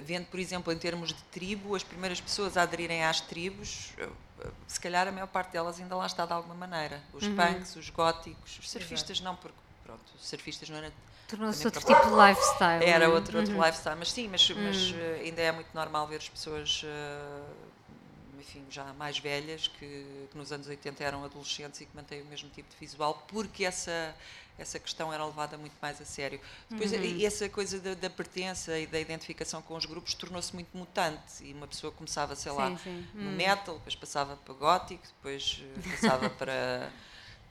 [0.00, 4.52] vendo, por exemplo, em termos de tribo, as primeiras pessoas a aderirem às tribos, uh,
[4.66, 7.02] se calhar a maior parte delas ainda lá está de alguma maneira.
[7.12, 7.36] Os uhum.
[7.36, 9.24] punks, os góticos, os surfistas Exato.
[9.24, 10.92] não, porque pronto, surfistas não era
[11.32, 12.84] Tornou-se outro tipo de lifestyle.
[12.84, 13.08] Era é?
[13.08, 13.64] outro, outro uhum.
[13.64, 15.14] lifestyle, mas sim, mas, mas uhum.
[15.22, 20.52] ainda é muito normal ver as pessoas, uh, enfim, já mais velhas, que, que, nos
[20.52, 24.14] anos 80 eram adolescentes e que mantêm o mesmo tipo de visual, porque essa,
[24.58, 26.38] essa questão era levada muito mais a sério.
[26.68, 27.26] Depois, uhum.
[27.26, 31.54] essa coisa da, da, pertença e da identificação com os grupos tornou-se muito mutante e
[31.54, 33.06] uma pessoa começava, sei lá, sim, sim.
[33.14, 33.36] no hum.
[33.36, 35.62] metal, depois passava para gótico, depois
[35.98, 36.92] passava para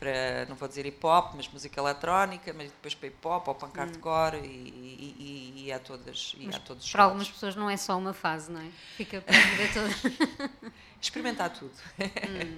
[0.02, 3.54] para, não vou dizer hip hop, mas música eletrónica, mas depois para hip hop ou
[3.54, 4.44] punk hardcore hum.
[4.44, 8.12] e, e, e, há todas, e há todos Para algumas pessoas não é só uma
[8.12, 8.66] fase, não é?
[8.98, 10.74] Fica para a vida toda.
[11.00, 11.74] Experimentar tudo.
[12.00, 12.58] Hum.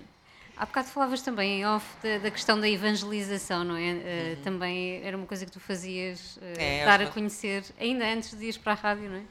[0.56, 3.92] Há bocado falavas também em off da, da, questão da evangelização, não é?
[3.92, 4.44] Uh, uhum.
[4.44, 8.46] Também era uma coisa que tu fazias, uh, é, dar a conhecer, ainda antes de
[8.46, 9.24] ir para a rádio, não é?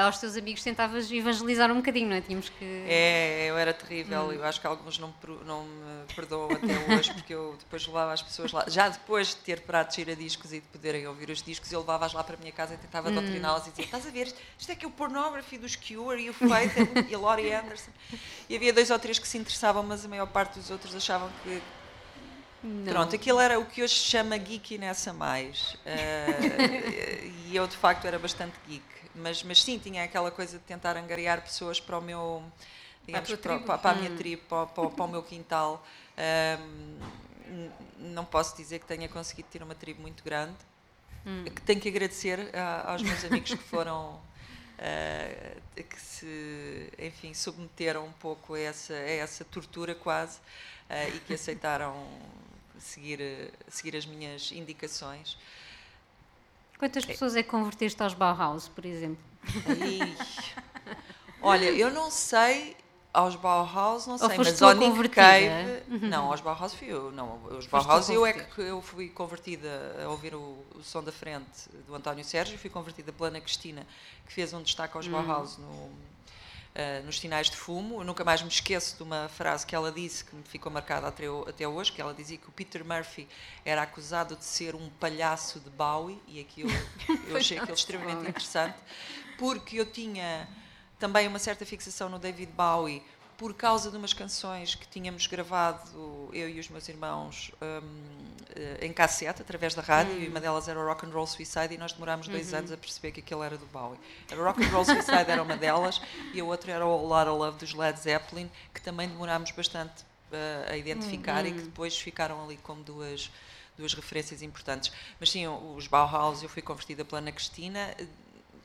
[0.00, 2.20] Aos teus amigos tentavas evangelizar um bocadinho, não é?
[2.22, 2.84] Tínhamos que.
[2.88, 4.32] É, eu era terrível, hum.
[4.32, 5.12] eu acho que alguns não,
[5.44, 9.36] não me perdoam até hoje, porque eu depois levava as pessoas lá, já depois de
[9.36, 12.24] ter parado de ir a discos e de poderem ouvir os discos, eu levava-as lá
[12.24, 13.14] para a minha casa e tentava hum.
[13.14, 16.30] doutriná-las e dizia: estás a ver, isto é que é o pornography dos Cure e
[16.30, 16.72] o Faith
[17.10, 17.90] e a Laurie Anderson.
[18.48, 21.30] E havia dois ou três que se interessavam, mas a maior parte dos outros achavam
[21.42, 21.60] que
[22.62, 22.92] não.
[22.92, 25.74] Pronto, aquilo era o que hoje se chama geeky nessa mais.
[25.84, 30.64] Uh, e eu, de facto, era bastante geek mas, mas sim, tinha aquela coisa de
[30.64, 32.42] tentar angariar pessoas para o meu
[33.06, 34.16] digamos, para, para, para, a minha hum.
[34.16, 35.84] tribo, para, para, para, o meu quintal.
[36.60, 40.56] Um, não posso dizer que tenha conseguido ter uma tribo muito grande.
[41.26, 41.44] Hum.
[41.64, 44.20] Tenho que agradecer a, aos meus amigos que foram.
[44.78, 51.20] Uh, que se, enfim, submeteram um pouco a essa, a essa tortura quase uh, e
[51.20, 51.94] que aceitaram
[52.78, 55.38] seguir, seguir as minhas indicações.
[56.78, 59.22] Quantas pessoas é que converteste aos Bauhaus, por exemplo?
[61.40, 62.76] Olha, eu não sei
[63.12, 65.82] aos Bauhaus, não sei, mas ao Nick Cave.
[65.88, 67.12] Não, aos Bauhaus fui eu.
[67.12, 69.68] Não, os Bauhaus eu é que eu fui convertida
[70.02, 73.86] a ouvir o, o, som da frente do António Sérgio, fui convertida pela Ana Cristina,
[74.26, 75.12] que fez um destaque aos uhum.
[75.12, 75.90] Bauhaus no,
[76.74, 78.00] uh, nos sinais de fumo.
[78.00, 81.06] Eu nunca mais me esqueço de uma frase que ela disse que me ficou marcada
[81.06, 83.28] até, até hoje, que ela dizia que o Peter Murphy
[83.64, 86.70] era acusado de ser um palhaço de Bowie, e aquilo
[87.28, 88.76] eu achei aquilo extremamente interessante,
[89.38, 90.48] porque eu tinha
[90.98, 93.02] também uma certa fixação no David Bowie
[93.42, 97.82] por causa de umas canções que tínhamos gravado, eu e os meus irmãos, um,
[98.54, 101.74] eh, em cassete, através da rádio, e uma delas era o Rock and Roll Suicide,
[101.74, 102.60] e nós demorámos dois uhum.
[102.60, 103.98] anos a perceber que aquilo era do Bowie.
[104.30, 106.00] O Rock and Roll Suicide era uma delas,
[106.32, 110.02] e a outra era o Lot of Love dos Led Zeppelin, que também demorámos bastante
[110.30, 111.50] uh, a identificar uhum.
[111.50, 113.28] e que depois ficaram ali como duas
[113.76, 114.92] duas referências importantes.
[115.18, 117.92] Mas sim, os Bauhaus, eu fui convertida pela Ana Cristina,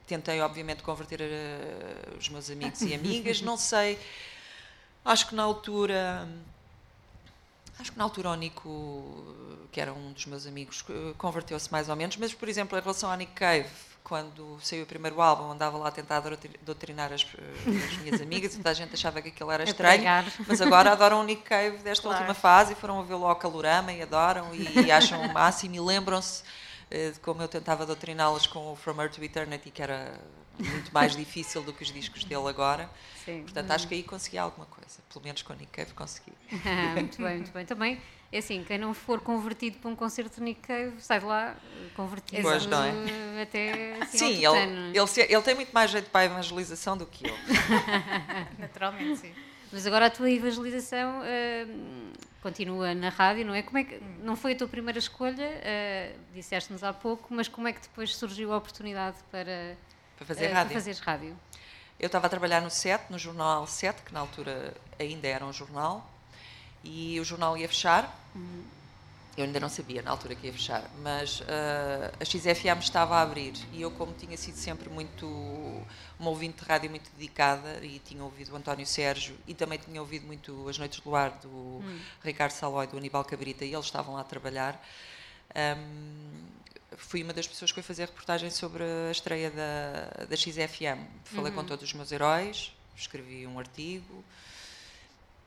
[0.06, 3.42] tentei, obviamente, converter uh, os meus amigos e amigas.
[3.42, 3.98] Não sei,
[5.08, 6.28] acho que na altura.
[7.80, 9.36] Acho que na altura o Nico,
[9.72, 10.84] que era um dos meus amigos,
[11.17, 13.70] converteu-se mais ou menos, mas, por exemplo, em relação à Nick Cave,
[14.04, 16.24] quando saiu o primeiro álbum, andava lá a tentar
[16.63, 20.04] doutrinar as, as minhas amigas e toda a gente achava que aquilo era estranho,
[20.48, 22.17] mas agora adoram o Nick Cave desta claro.
[22.17, 25.80] última fase e foram vê-lo ao Calorama e adoram e, e acham o máximo e
[25.80, 26.41] lembram-se
[26.89, 30.17] eh, de como eu tentava doutriná-las com o From Earth to Eternity, que era
[30.60, 32.89] muito mais difícil do que os discos dele agora.
[33.24, 33.41] Sim.
[33.43, 35.00] Portanto, acho que aí consegui alguma coisa.
[35.12, 36.34] Pelo menos com o Nick Cave consegui.
[36.96, 37.65] muito bem, muito bem.
[37.65, 41.26] Também, é assim, quem não for convertido para um concerto de Nick Cave, sai de
[41.26, 43.41] lá eh, convertido pois, não é?
[43.41, 47.28] até assim, Sim, ele, ele, ele, tem muito mais jeito para a evangelização do que
[47.28, 47.36] eu.
[48.60, 49.34] Naturalmente, sim.
[49.72, 53.62] Mas agora a tua evangelização uh, continua na rádio, não é?
[53.62, 57.67] Como é que, não foi a tua primeira escolha, uh, disseste-nos há pouco, mas como
[57.67, 59.78] é que depois surgiu a oportunidade para,
[60.18, 60.72] para fazer uh, rádio?
[60.72, 61.40] Para fazeres rádio?
[62.00, 65.54] Eu estava a trabalhar no SET, no jornal 7, que na altura ainda era um
[65.54, 66.08] jornal,
[66.84, 68.14] e o jornal ia fechar.
[68.36, 68.78] Uhum
[69.38, 71.46] eu ainda não sabia na altura que ia fechar, mas uh,
[72.20, 75.28] a XFM estava a abrir e eu, como tinha sido sempre muito
[76.20, 80.02] uma ouvinte de rádio muito dedicada e tinha ouvido o António Sérgio e também tinha
[80.02, 82.00] ouvido muito As Noites do Lar do hum.
[82.24, 84.84] Ricardo Salói, do Aníbal Cabrita e eles estavam lá a trabalhar.
[85.56, 86.48] Um,
[86.98, 91.06] fui uma das pessoas que foi fazer reportagem sobre a estreia da, da XFM.
[91.24, 91.58] Falei uhum.
[91.58, 94.24] com todos os meus heróis, escrevi um artigo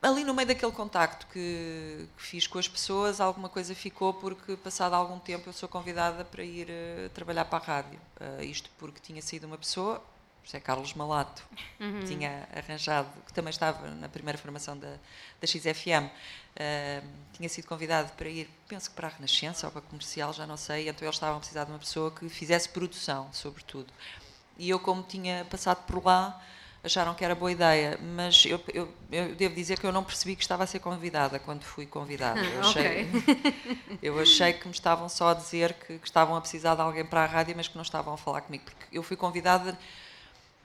[0.03, 4.57] ali no meio daquele contacto que, que, fiz com as pessoas, alguma coisa ficou porque,
[4.57, 8.01] passado algum tempo, eu sou convidada para ir uh, trabalhar para a rádio.
[8.19, 10.03] Uh, isto porque tinha sido uma pessoa,
[10.45, 11.43] José Carlos Malato,
[11.79, 12.01] uhum.
[12.01, 14.95] que tinha arranjado, que também estava na primeira formação da,
[15.41, 16.11] da XFM, uh,
[16.57, 20.33] eh, tinha sido convidado para ir, penso que para a Renascença ou para a comercial,
[20.33, 23.93] já não sei, então eles estavam a precisar de uma pessoa que fizesse produção, sobretudo.
[24.59, 26.43] E eu, como tinha passado por lá,
[26.83, 30.35] acharam que era boa ideia, mas eu, eu, eu, devo dizer que eu não percebi
[30.35, 32.41] que estava a ser convidada quando fui convidada.
[32.41, 33.99] Eu achei, okay.
[34.03, 37.05] eu achei que me estavam só a dizer que, que, estavam a precisar de alguém
[37.05, 39.79] para a rádio, mas que não estavam a falar comigo, porque eu fui convidada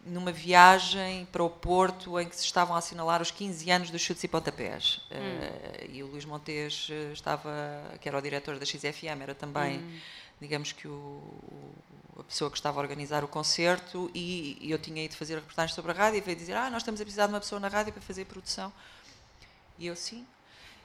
[0.05, 4.01] numa viagem para o Porto em que se estavam a assinalar os 15 anos dos
[4.01, 5.01] chutes e pontapés.
[5.11, 5.15] Hum.
[5.15, 7.51] Uh, e o Luís Montes eh, estava,
[7.99, 9.99] que era o diretor da XFM, era também, hum.
[10.39, 11.21] digamos que o
[12.17, 15.75] a pessoa que estava a organizar o concerto e, e eu tinha ido fazer reportagens
[15.75, 17.67] sobre a rádio e veio dizer, ah, nós estamos a precisar de uma pessoa na
[17.67, 18.71] rádio para fazer produção.
[19.77, 20.25] E eu, sim.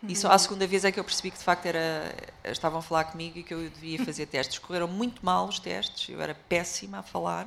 [0.09, 2.83] E só à segunda vez é que eu percebi que de facto era, estavam a
[2.83, 4.59] falar comigo e que eu devia fazer testes.
[4.59, 7.47] Correram muito mal os testes, eu era péssima a falar.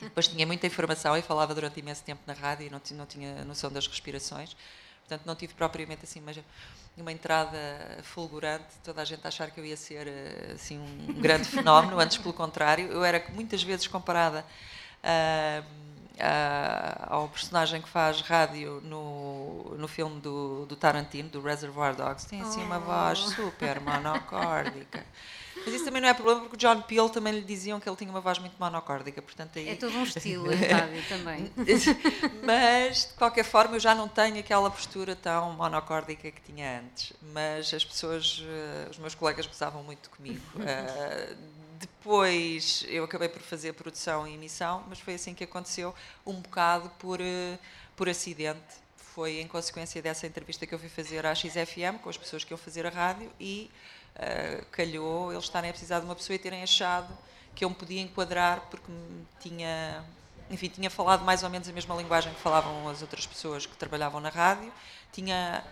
[0.00, 3.44] Depois tinha muita informação e falava durante imenso tempo na rádio e não, não tinha
[3.44, 4.56] noção das respirações.
[5.00, 6.38] Portanto, não tive propriamente assim, mas
[6.96, 7.56] uma entrada
[8.02, 12.18] fulgurante, toda a gente achar que eu ia ser eh, assim um grande fenómeno, antes
[12.18, 14.44] pelo contrário, eu era muitas vezes comparada
[14.98, 15.64] uh,
[17.06, 22.40] ao personagem que faz rádio no, no filme do, do Tarantino, do Reservoir Dogs, tem
[22.40, 23.30] assim uma voz oh.
[23.30, 25.04] super monocórdica.
[25.64, 27.96] Mas isso também não é problema, porque o John Peel também lhe diziam que ele
[27.96, 29.20] tinha uma voz muito monocórdica.
[29.20, 29.68] Portanto, aí...
[29.68, 31.50] É todo um estilo, é também.
[32.44, 37.12] Mas, de qualquer forma, eu já não tenho aquela postura tão monocórdica que tinha antes.
[37.20, 40.40] Mas as pessoas, uh, os meus colegas gozavam muito comigo.
[41.78, 45.94] Depois eu acabei por fazer produção e emissão, mas foi assim que aconteceu,
[46.26, 47.58] um bocado por, uh,
[47.94, 48.60] por acidente.
[48.96, 52.52] Foi em consequência dessa entrevista que eu fui fazer à XFM com as pessoas que
[52.52, 53.70] iam fazer a rádio e
[54.16, 57.16] uh, calhou eles estarem a precisar de uma pessoa e terem achado
[57.54, 58.90] que eu me podia enquadrar porque
[59.38, 60.04] tinha,
[60.50, 63.76] enfim, tinha falado mais ou menos a mesma linguagem que falavam as outras pessoas que
[63.76, 64.72] trabalhavam na rádio,
[65.12, 65.64] tinha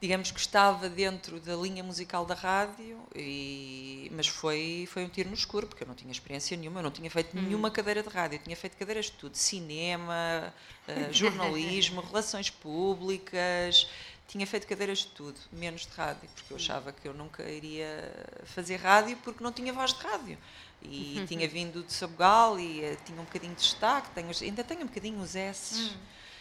[0.00, 5.28] digamos que estava dentro da linha musical da rádio, e, mas foi, foi um tiro
[5.28, 7.42] no escuro, porque eu não tinha experiência nenhuma, eu não tinha feito hum.
[7.42, 10.54] nenhuma cadeira de rádio, eu tinha feito cadeiras de tudo, cinema,
[10.88, 13.86] uh, jornalismo, relações públicas,
[14.26, 18.10] tinha feito cadeiras de tudo, menos de rádio, porque eu achava que eu nunca iria
[18.44, 20.38] fazer rádio porque não tinha voz de rádio.
[20.80, 24.80] E tinha vindo de Sabugal e uh, tinha um bocadinho de destaque, tenho, ainda tenho
[24.80, 25.92] um bocadinho os S.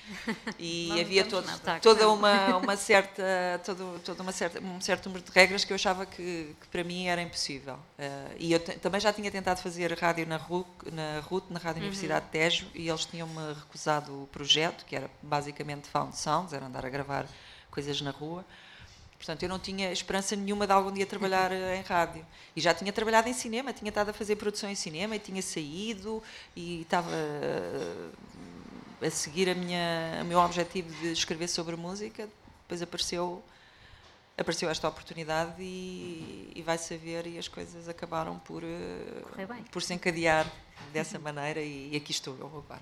[0.59, 1.45] E não havia todo,
[1.81, 3.23] toda uma, uma certa
[3.63, 6.83] todo, toda uma certa um certo número de regras que eu achava que, que para
[6.83, 11.19] mim era impossível uh, e eu também já tinha tentado fazer rádio na RUC na
[11.21, 11.87] RUT na Rádio uhum.
[11.87, 16.65] Universidade de Tejo e eles tinham-me recusado o projeto que era basicamente found sounds era
[16.65, 17.25] andar a gravar
[17.71, 18.45] coisas na rua
[19.19, 22.25] Portanto, eu não tinha esperança nenhuma de algum dia trabalhar eh, em rádio.
[22.55, 25.41] E já tinha trabalhado em cinema, tinha estado a fazer produção em cinema e tinha
[25.41, 26.23] saído
[26.55, 27.11] e estava
[29.01, 32.29] a seguir a minha, o meu objetivo de escrever sobre música,
[32.63, 33.43] depois apareceu
[34.37, 39.93] apareceu esta oportunidade e, e vai saber e as coisas acabaram por eh, por se
[39.93, 40.49] encadear
[40.93, 42.81] dessa maneira e, e, aqui estou eu agora.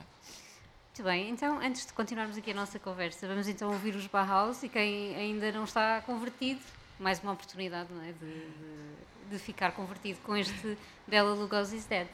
[0.88, 4.62] Muito bem, então antes de continuarmos aqui a nossa conversa, vamos então ouvir os Bauhaus
[4.64, 6.62] e quem ainda não está convertido,
[7.00, 8.12] mais uma oportunidade é?
[8.12, 10.78] de, de, de, ficar convertido com este
[11.08, 12.08] Bela Lugosi's Dead.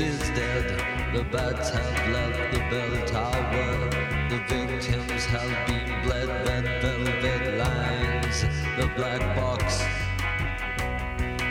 [0.00, 1.14] Is dead.
[1.14, 3.90] The bats have left the bell tower.
[4.28, 6.28] The victims have been bled.
[6.46, 8.42] Red velvet lines.
[8.76, 9.78] The black box.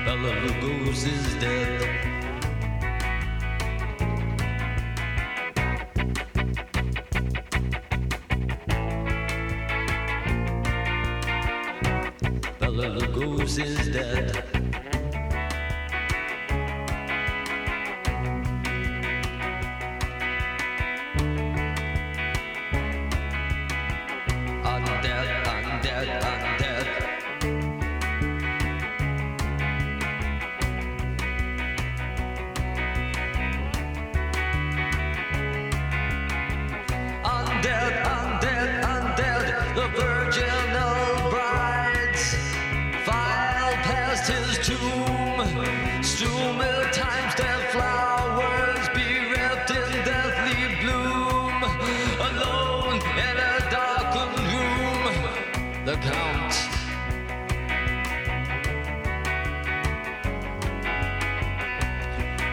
[0.05, 1.96] Bella Lugos is dead.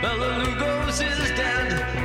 [0.05, 0.45] Bella
[1.01, 2.04] is dead.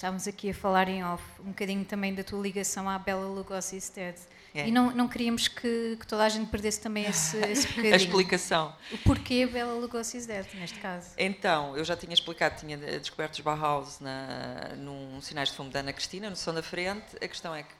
[0.00, 3.90] Estávamos aqui a falar em off um bocadinho também da tua ligação à Bela Lugosi's
[3.90, 4.16] Dead.
[4.54, 4.66] É.
[4.66, 7.92] E não, não queríamos que, que, toda a gente perdesse também esse, esse bocadinho.
[7.92, 8.74] a explicação.
[8.90, 11.10] O porquê Bela Lugosi's Dead, neste caso.
[11.18, 15.80] Então, eu já tinha explicado, tinha descoberto os Bauhaus na, num Sinais de Fumo da
[15.80, 17.16] Ana Cristina, no som da frente.
[17.22, 17.74] A questão é que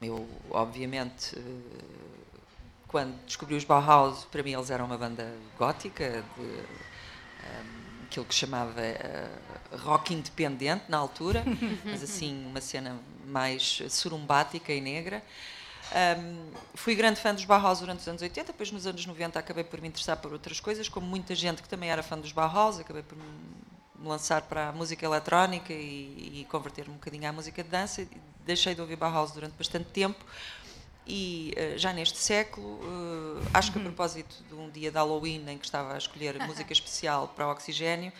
[0.00, 1.82] eu, obviamente, eh,
[2.86, 8.26] quando descobri os Bauhaus, para mim eles eram uma banda gótica, de, um, ehm, aquilo
[8.26, 11.44] que chamava uh, rock independente na altura,
[11.84, 15.22] mas assim, uma cena mais surumbática e negra.
[15.92, 19.64] Um, fui grande fã dos Bauhaus durante os anos 80, depois nos anos 90 acabei
[19.64, 22.78] por me interessar por outras coisas, como muita gente que também era fã dos Bauhaus,
[22.78, 23.24] acabei por me
[24.02, 28.06] lançar para a música eletrónica e, e converter-me um bocadinho à música de dança.
[28.44, 30.24] Deixei de ouvir Bauhaus durante bastante tempo
[31.06, 33.88] e uh, já neste século, uh, acho que a uhum.
[33.88, 37.50] propósito de um dia de Halloween em que estava a escolher música especial para o
[37.50, 38.12] Oxigênio,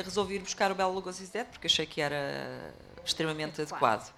[0.00, 2.72] resolvi ir buscar o Belo Lugosi's Dead porque achei que era
[3.04, 4.12] extremamente adequado.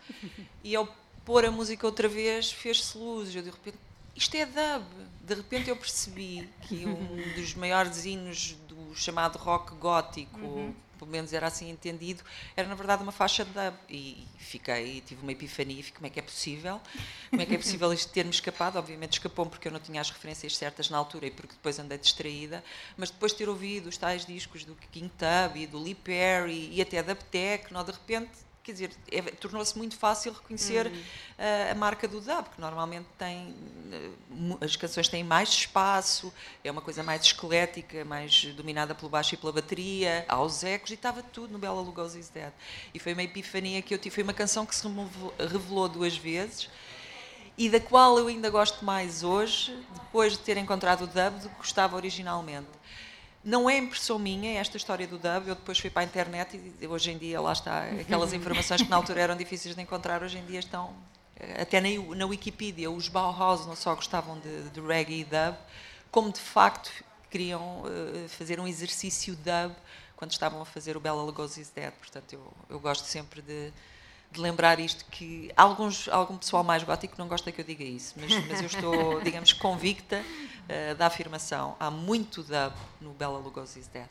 [0.62, 0.86] E ao
[1.24, 3.34] pôr a música outra vez, fez-se luz.
[3.34, 3.78] Eu de repente,
[4.14, 4.84] isto é dub.
[5.22, 10.74] De repente eu percebi que um dos maiores hinos do chamado rock gótico, uhum
[11.04, 12.24] pelo menos era assim entendido,
[12.56, 13.74] era na verdade uma faixa de dub.
[13.88, 16.80] E fiquei, tive uma epifania, fiquei, como é que é possível?
[17.28, 18.78] Como é que é possível isto ter-me escapado?
[18.78, 21.98] Obviamente escapou porque eu não tinha as referências certas na altura e porque depois andei
[21.98, 22.64] distraída,
[22.96, 26.70] mas depois de ter ouvido os tais discos do King Tub e do Lee Perry
[26.72, 28.32] e até da Techno, de repente
[28.64, 30.92] quer dizer, é, tornou-se muito fácil reconhecer uhum.
[30.92, 36.32] uh, a marca do dub, que normalmente tem uh, as canções têm mais espaço,
[36.64, 40.94] é uma coisa mais esquelética, mais dominada pelo baixo e pela bateria, aos ecos e
[40.94, 42.52] estava tudo no Bela Lugosi's Dead.
[42.94, 44.88] E foi uma epifania que eu tive, foi uma canção que se
[45.38, 46.70] revelou duas vezes
[47.56, 51.48] e da qual eu ainda gosto mais hoje, depois de ter encontrado o dub, do
[51.50, 52.68] que gostava originalmente.
[53.44, 55.48] Não é impressão minha esta história do dub.
[55.48, 58.88] Eu depois fui para a internet e hoje em dia lá está aquelas informações que
[58.88, 60.94] na altura eram difíceis de encontrar, hoje em dia estão
[61.36, 62.90] eh, até na, na Wikipedia.
[62.90, 65.56] Os Bauhaus não só gostavam de, de reggae e dub,
[66.10, 66.90] como de facto
[67.30, 69.74] queriam uh, fazer um exercício dub
[70.16, 71.92] quando estavam a fazer o Bela Lugosi's Dead.
[71.92, 73.72] Portanto, eu, eu gosto sempre de
[74.34, 78.14] de lembrar isto que alguns, algum pessoal mais gótico não gosta que eu diga isso,
[78.16, 80.24] mas, mas eu estou, digamos, convicta
[80.68, 81.76] uh, da afirmação.
[81.78, 84.08] Há muito dub no Bela Lugosi's Dead.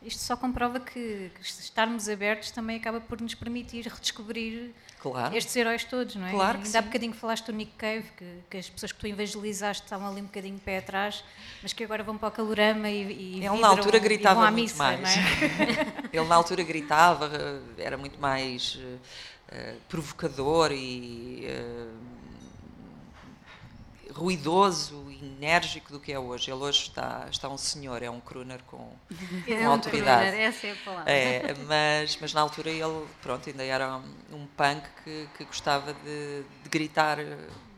[0.00, 4.70] Isto só comprova que, que estarmos abertos também acaba por nos permitir redescobrir
[5.00, 5.36] claro.
[5.36, 6.30] estes heróis todos, não é?
[6.30, 9.82] Claro Ainda há bocadinho falaste do Nick Cave, que, que, as pessoas que tu evangelizaste
[9.82, 11.24] estavam ali um bocadinho de pé atrás,
[11.60, 14.84] mas que agora vão para o calorama e, e Ele na altura gritava muito missa,
[14.84, 15.16] mais.
[15.16, 15.20] É?
[16.16, 17.28] Ele na altura gritava,
[17.76, 18.78] era muito mais
[19.50, 21.88] eh, provocador e uh,
[24.18, 26.50] ruidoso e enérgico do que é hoje.
[26.50, 28.92] Ele hoje está, está um senhor, é um crooner com,
[29.46, 30.26] é com autoridade.
[30.26, 31.10] Crooner, essa é a palavra.
[31.10, 33.96] É, mas, mas na altura ele pronto, ainda era
[34.32, 37.18] um, punk que, que gostava de, de, gritar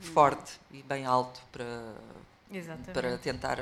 [0.01, 1.95] forte e bem alto para,
[2.93, 3.59] para tentar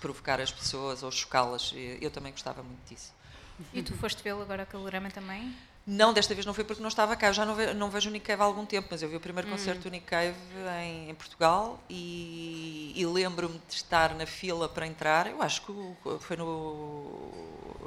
[0.00, 1.74] provocar as pessoas ou chocá-las.
[2.00, 3.12] Eu também gostava muito disso.
[3.72, 5.54] E tu foste vê-lo agora a Calorama também?
[5.86, 7.26] Não, desta vez não foi porque não estava cá.
[7.26, 9.16] Eu já não, ve, não vejo o Nick Cave há algum tempo, mas eu vi
[9.16, 9.52] o primeiro hum.
[9.52, 10.34] concerto do Nick Cave
[10.82, 15.26] em, em Portugal e, e lembro-me de estar na fila para entrar.
[15.26, 15.72] Eu acho que
[16.20, 17.30] foi no,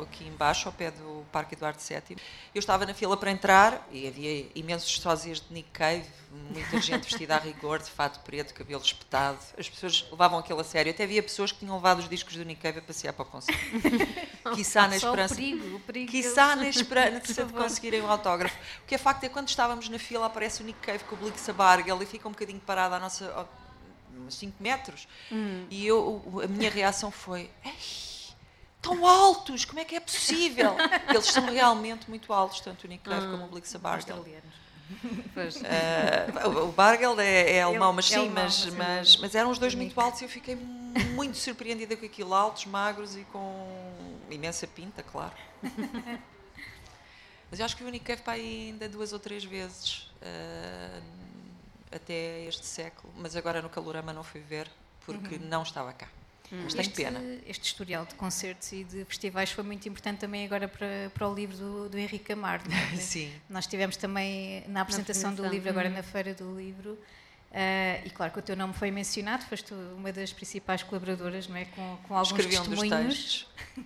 [0.02, 2.18] aqui embaixo, ao pé do Parque Eduardo VII.
[2.54, 7.04] Eu estava na fila para entrar e havia imensos sósias de Nick Cave, muita gente
[7.04, 9.40] vestida a rigor, de fato preto, cabelo espetado.
[9.58, 10.92] As pessoas levavam aquilo a sério.
[10.92, 13.26] Até havia pessoas que tinham levado os discos do Nick Cave a passear para o
[13.26, 13.62] concerto.
[14.56, 15.34] Quiçá na esperança.
[15.34, 18.56] O perigo, o perigo Quiçá na esperança de conseguirem um autógrafo.
[18.84, 21.16] O que é facto é que quando estávamos na fila aparece o Nick Cave com
[21.16, 23.48] o Blix Bargel e fica um bocadinho parado à nossa.
[24.26, 25.08] uns 5 metros.
[25.32, 25.66] Hum.
[25.70, 27.50] E eu, a minha reação foi.
[28.82, 30.76] tão altos, como é que é possível?
[31.10, 33.32] Eles são realmente muito altos, tanto o Nick Cave hum.
[33.32, 34.26] como o Blix Bargel.
[35.36, 40.00] Uh, o Bargel é, é alemão, mas sim, mas, mas, mas eram os dois muito
[40.00, 43.94] altos e eu fiquei muito surpreendida com aquilo, altos, magros e com
[44.30, 45.34] imensa pinta, claro.
[47.52, 51.04] mas eu acho que o Unicef para ainda duas ou três vezes uh,
[51.92, 54.70] até este século, mas agora no Calorama não fui ver
[55.06, 55.48] porque uhum.
[55.48, 56.08] não estava cá.
[56.52, 56.62] Hum.
[56.64, 57.22] Mas tenho pena.
[57.46, 61.34] Este historial de concertos e de festivais foi muito importante também agora para, para o
[61.34, 62.62] livro do, do Henrique Amar.
[62.94, 62.96] É?
[62.98, 63.32] Sim.
[63.50, 65.94] Nós estivemos também na apresentação, do livro, agora hum.
[65.94, 66.98] na Feira do Livro.
[67.52, 71.56] Uh, e claro que o teu nome foi mencionado, foste uma das principais colaboradoras, não
[71.56, 71.66] é?
[71.66, 72.92] Com, com alguns Escrevi testemunhos.
[72.92, 73.48] Um dos textos.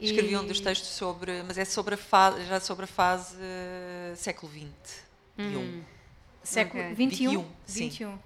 [0.00, 0.06] e...
[0.06, 4.16] Escrevi um dos textos sobre, mas é sobre a fase, já sobre a fase uh,
[4.16, 5.02] século XX.
[5.38, 5.82] Hum.
[6.42, 6.94] Século okay.
[6.94, 7.30] 21?
[7.30, 7.48] 21.
[7.66, 8.18] 21.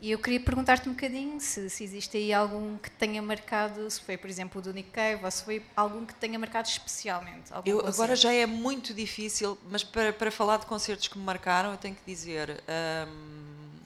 [0.00, 4.00] E eu queria perguntar-te um bocadinho se, se, existe aí algum que tenha marcado, se
[4.00, 7.50] foi, por exemplo, o do Nick Cave, ou se foi algum que tenha marcado especialmente.
[7.66, 11.72] Eu, agora já é muito difícil, mas para, para falar de concertos que me marcaram,
[11.72, 12.62] eu tenho que dizer.
[13.06, 13.80] Um,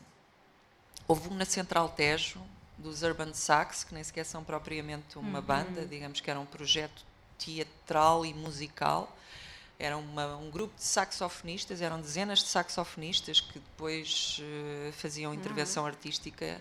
[1.09, 2.41] houve um na Central Tejo,
[2.79, 5.45] dos Urban Sax, que nem sequer são propriamente uma uhum.
[5.45, 7.05] banda, digamos que era um projeto
[7.39, 9.15] teatral e musical
[9.79, 15.39] era uma, um grupo de saxofonistas, eram dezenas de saxofonistas que depois uh, faziam uhum.
[15.39, 15.89] intervenção uhum.
[15.89, 16.61] artística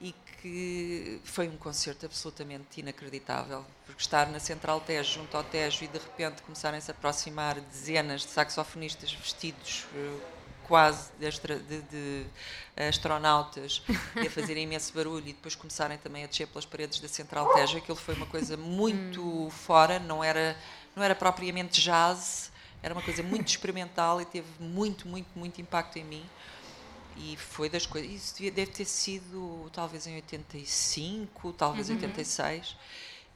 [0.00, 5.84] e que foi um concerto absolutamente inacreditável, porque estar na Central Tejo, junto ao Tejo,
[5.84, 10.20] e de repente começarem-se a aproximar dezenas de saxofonistas vestidos uh,
[10.66, 12.26] quase de, astra, de, de,
[12.76, 13.82] astronautas
[14.16, 17.52] e a fazerem imenso barulho e depois começarem também a descer pelas paredes da Central
[17.54, 19.50] Tejo, aquilo foi uma coisa muito hum.
[19.50, 20.56] fora, não era
[20.94, 25.98] não era propriamente jazz, era uma coisa muito experimental e teve muito, muito, muito impacto
[25.98, 26.24] em mim.
[27.16, 28.10] E foi das coisas.
[28.10, 31.96] Isso deve ter sido talvez em 85, talvez uhum.
[31.96, 32.76] 86,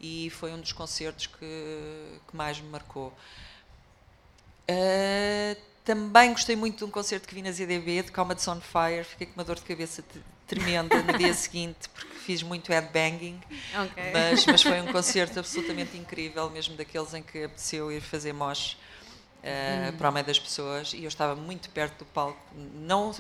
[0.00, 3.12] e foi um dos concertos que, que mais me marcou.
[4.70, 9.04] Uh, também gostei muito de um concerto que vi na ZDB, de Comets on Fire,
[9.04, 10.02] fiquei com uma dor de cabeça
[10.48, 13.38] tremenda no dia seguinte, porque fiz muito headbanging,
[13.84, 14.12] okay.
[14.12, 18.72] mas, mas foi um concerto absolutamente incrível, mesmo daqueles em que apeteceu ir fazer mosh
[18.72, 19.96] uh, hum.
[19.96, 22.40] para o meio das pessoas, e eu estava muito perto do palco,
[22.74, 23.14] não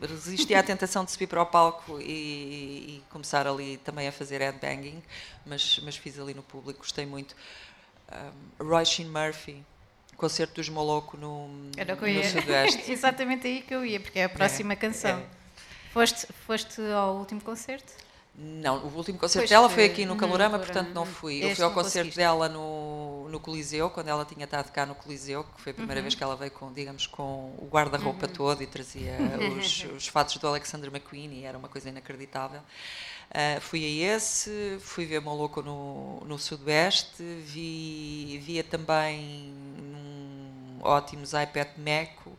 [0.00, 4.40] resisti à tentação de subir para o palco e, e começar ali também a fazer
[4.40, 5.02] headbanging,
[5.44, 7.36] mas, mas fiz ali no público, gostei muito.
[8.10, 9.62] Um, Roy Sheen Murphy,
[10.16, 12.90] concerto dos Moloco no, no Sudoeste.
[12.90, 15.18] Exatamente aí que eu ia, porque é a próxima é, canção.
[15.18, 15.37] É.
[15.98, 17.92] Foste, foste ao último concerto?
[18.36, 21.42] Não, o último concerto dela foi aqui no Calorama, portanto não fui.
[21.42, 25.42] Eu fui ao concerto dela no, no Coliseu, quando ela tinha estado cá no Coliseu,
[25.42, 26.04] que foi a primeira uhum.
[26.04, 28.32] vez que ela veio com, digamos, com o guarda-roupa uhum.
[28.32, 29.16] todo e trazia
[29.58, 32.60] os, os fatos do Alexander McQueen e era uma coisa inacreditável.
[32.60, 41.32] Uh, fui a esse, fui ver Maluco no, no Sudoeste, vi, via também um ótimos
[41.32, 42.38] iPad Meco.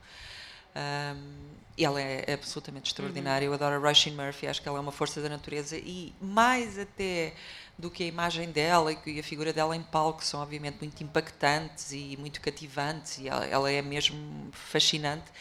[0.74, 1.49] Um,
[1.86, 3.48] ela é absolutamente extraordinária.
[3.48, 3.54] Uhum.
[3.54, 6.78] Eu adoro a Rushing Murphy, acho que ela é uma força da natureza e mais
[6.78, 7.34] até
[7.78, 11.94] do que a imagem dela e a figura dela em palco são obviamente muito impactantes
[11.94, 15.32] e muito cativantes e ela, ela é mesmo fascinante.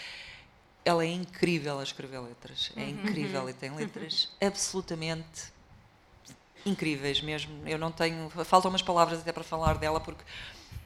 [0.84, 2.89] Ela é incrível a escrever letras, é uhum.
[2.89, 5.53] incrível e tem letras absolutamente
[6.64, 7.66] incríveis mesmo.
[7.66, 10.22] Eu não tenho, faltam umas palavras até para falar dela porque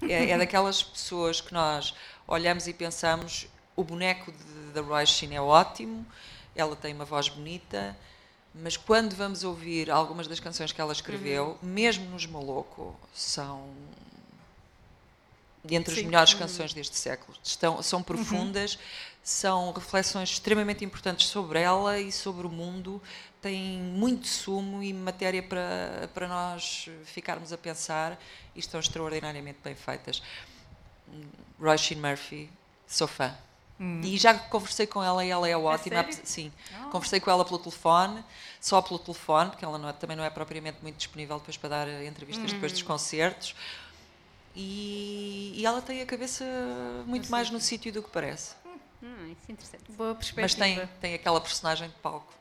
[0.03, 1.95] é, é daquelas pessoas que nós
[2.27, 3.47] olhamos e pensamos
[3.77, 4.33] o boneco
[4.75, 6.07] da Roy Sheen é ótimo,
[6.55, 7.97] ela tem uma voz bonita,
[8.55, 11.69] mas quando vamos ouvir algumas das canções que ela escreveu, uhum.
[11.69, 13.71] mesmo nos Maloco, são
[15.65, 16.41] dentre as melhores uhum.
[16.41, 17.37] canções deste século.
[17.43, 18.05] Estão, são uhum.
[18.05, 18.81] profundas, uhum.
[19.23, 23.01] são reflexões extremamente importantes sobre ela e sobre o mundo,
[23.41, 28.21] têm muito sumo e matéria para, para nós ficarmos a pensar
[28.55, 30.23] e estão extraordinariamente bem feitas.
[31.59, 32.51] Roy Sheen Murphy,
[32.87, 33.35] sou fã.
[33.81, 34.01] Hum.
[34.05, 35.97] E já conversei com ela e ela é ótima.
[35.97, 36.53] É Sim,
[36.87, 36.91] oh.
[36.91, 38.25] conversei com ela pelo telefone,
[38.61, 41.69] só pelo telefone, porque ela não é, também não é propriamente muito disponível depois para
[41.69, 42.55] dar entrevistas hum.
[42.55, 43.55] depois dos concertos.
[44.55, 46.45] E, e, ela tem a cabeça
[47.07, 48.55] muito mais no sítio do que parece.
[49.03, 49.93] Hum, isso é interessante.
[49.93, 50.43] Boa perspectiva.
[50.43, 52.33] Mas tem, tem aquela personagem de palco.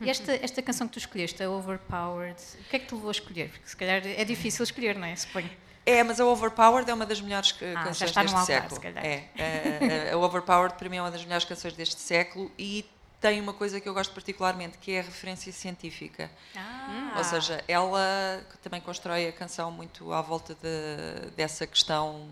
[0.00, 3.08] E esta, esta canção que tu escolheste, a Overpowered, o que é que tu levou
[3.08, 3.50] a escolher?
[3.50, 5.16] Porque se calhar é difícil escolher, não é?
[5.16, 5.50] Suponho.
[5.86, 8.80] É, mas a Overpowered é uma das melhores ah, canções deste século.
[8.96, 12.84] É, a, a, Overpowered para mim é uma das melhores canções deste século e
[13.20, 16.28] tem uma coisa que eu gosto particularmente, que é a referência científica.
[16.56, 17.14] Ah.
[17.16, 22.28] Ou seja, ela também constrói a canção muito à volta de, dessa questão.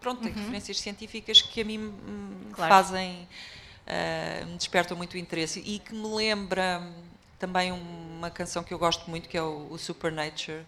[0.00, 0.38] Pronto, tem uhum.
[0.38, 2.72] referências científicas que a mim me claro.
[2.72, 3.28] fazem.
[3.82, 6.88] Uh, me despertam muito interesse e que me lembra
[7.36, 10.64] também uma canção que eu gosto muito, que é o, o Supernature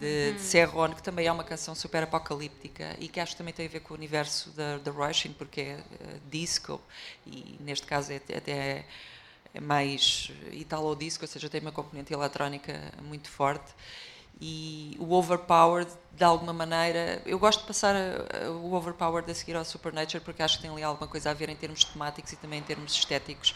[0.00, 3.54] de, de Serron, que também é uma canção super apocalíptica e que acho que também
[3.54, 6.80] tem a ver com o universo da, da Rushing, porque é uh, disco
[7.26, 8.84] e neste caso é, até
[9.54, 13.72] é mais italo-disco, ou seja, tem uma componente eletrónica muito forte.
[14.38, 19.34] E o Overpowered, de alguma maneira, eu gosto de passar a, a, o Overpowered a
[19.34, 22.32] seguir ao Supernature porque acho que tem ali alguma coisa a ver em termos temáticos
[22.32, 23.54] e também em termos estéticos.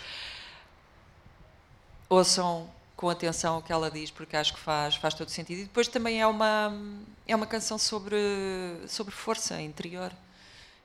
[2.09, 2.70] Ouçam
[3.01, 5.61] com atenção o que ela diz, porque acho que faz, faz todo sentido.
[5.61, 6.70] E depois também é uma,
[7.26, 8.18] é uma canção sobre,
[8.86, 10.12] sobre força interior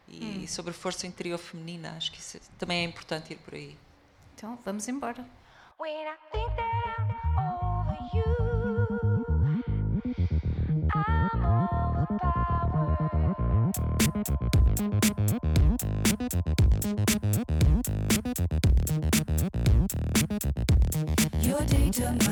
[0.08, 0.48] e hum.
[0.48, 1.94] sobre força interior feminina.
[1.98, 3.78] Acho que isso também é importante ir por aí.
[4.34, 5.26] Então, vamos embora.
[5.78, 6.08] When
[21.86, 22.26] Mais uma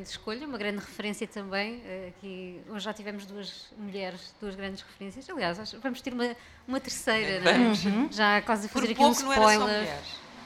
[0.00, 1.82] grande escolha, uma grande referência também.
[1.84, 5.28] Eh, aqui, hoje já tivemos duas mulheres, duas grandes referências.
[5.28, 6.36] Aliás, vamos ter uma,
[6.66, 8.10] uma terceira, é, Uhum.
[8.10, 9.98] Já quase a fazer Por aqui um spoiler.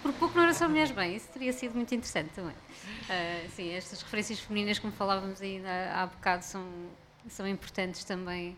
[0.03, 2.53] Por pouco não era só mulheres bem, isso teria sido muito interessante também.
[2.55, 6.63] Uh, sim, estas referências femininas, como falávamos ainda há bocado, são,
[7.29, 8.51] são importantes também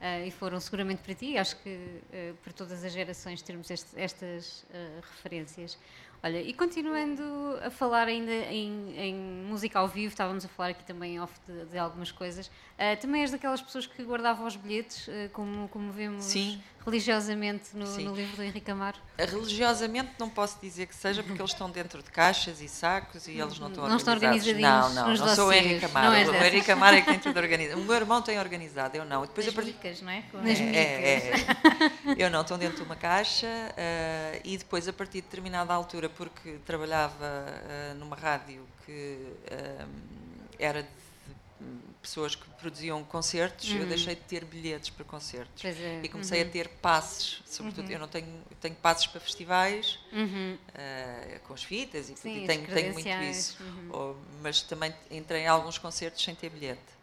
[0.00, 1.36] uh, e foram seguramente para ti.
[1.36, 4.64] Acho que uh, para todas as gerações termos este, estas
[5.02, 5.76] referências.
[6.24, 7.22] Olha, e continuando
[7.62, 9.14] a falar ainda em, em,
[9.46, 12.46] música ao vivo, estávamos a falar aqui também off de, de algumas coisas.
[12.46, 16.58] Uh, também és daquelas pessoas que guardavam os bilhetes, uh, como, como vemos Sim.
[16.84, 18.96] Religiosamente no, no, livro do Henrique Amaro?
[19.18, 23.32] Religiosamente não posso dizer que seja, porque eles estão dentro de caixas e sacos e
[23.32, 24.46] eles não estão não organizados.
[24.46, 26.30] Estão não, não, não sou o Henrique Amaro.
[26.30, 27.76] O Henrique Amaro é quem tudo organiza.
[27.76, 29.22] O meu irmão tem organizado, eu não.
[29.22, 30.24] Depois Nas micas, não é?
[30.32, 31.44] Nas é, é, é.
[32.18, 36.08] Eu não, estão dentro de uma caixa uh, e depois, a partir de determinada altura,
[36.08, 39.18] porque trabalhava uh, numa rádio que
[39.50, 39.88] uh,
[40.58, 41.04] era de
[42.04, 43.78] pessoas que produziam concertos, uhum.
[43.78, 45.64] eu deixei de ter bilhetes para concertos.
[45.64, 46.00] É.
[46.02, 46.48] E comecei uhum.
[46.48, 47.92] a ter passes, sobretudo uhum.
[47.92, 52.66] eu não tenho, tenho passes para festivais, uh, com as fitas e, Sim, e tenho,
[52.66, 53.56] tenho muito isso.
[53.62, 54.14] Uhum.
[54.42, 56.94] Mas também entrei em alguns concertos sem ter bilhete.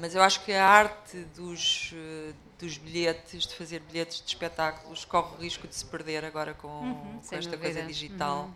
[0.00, 5.04] Mas eu acho que a arte dos, eh, dos bilhetes, de fazer bilhetes de espetáculos,
[5.04, 8.48] corre o risco de se perder agora com, uhum, com esta coisa digital.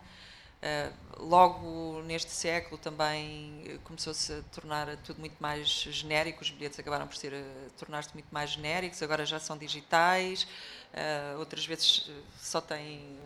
[0.67, 7.07] Uh, logo neste século também começou-se a tornar tudo muito mais genérico, os bilhetes acabaram
[7.07, 7.33] por ser
[7.79, 10.43] tornar-se muito mais genéricos, agora já são digitais,
[10.93, 13.19] uh, outras vezes só têm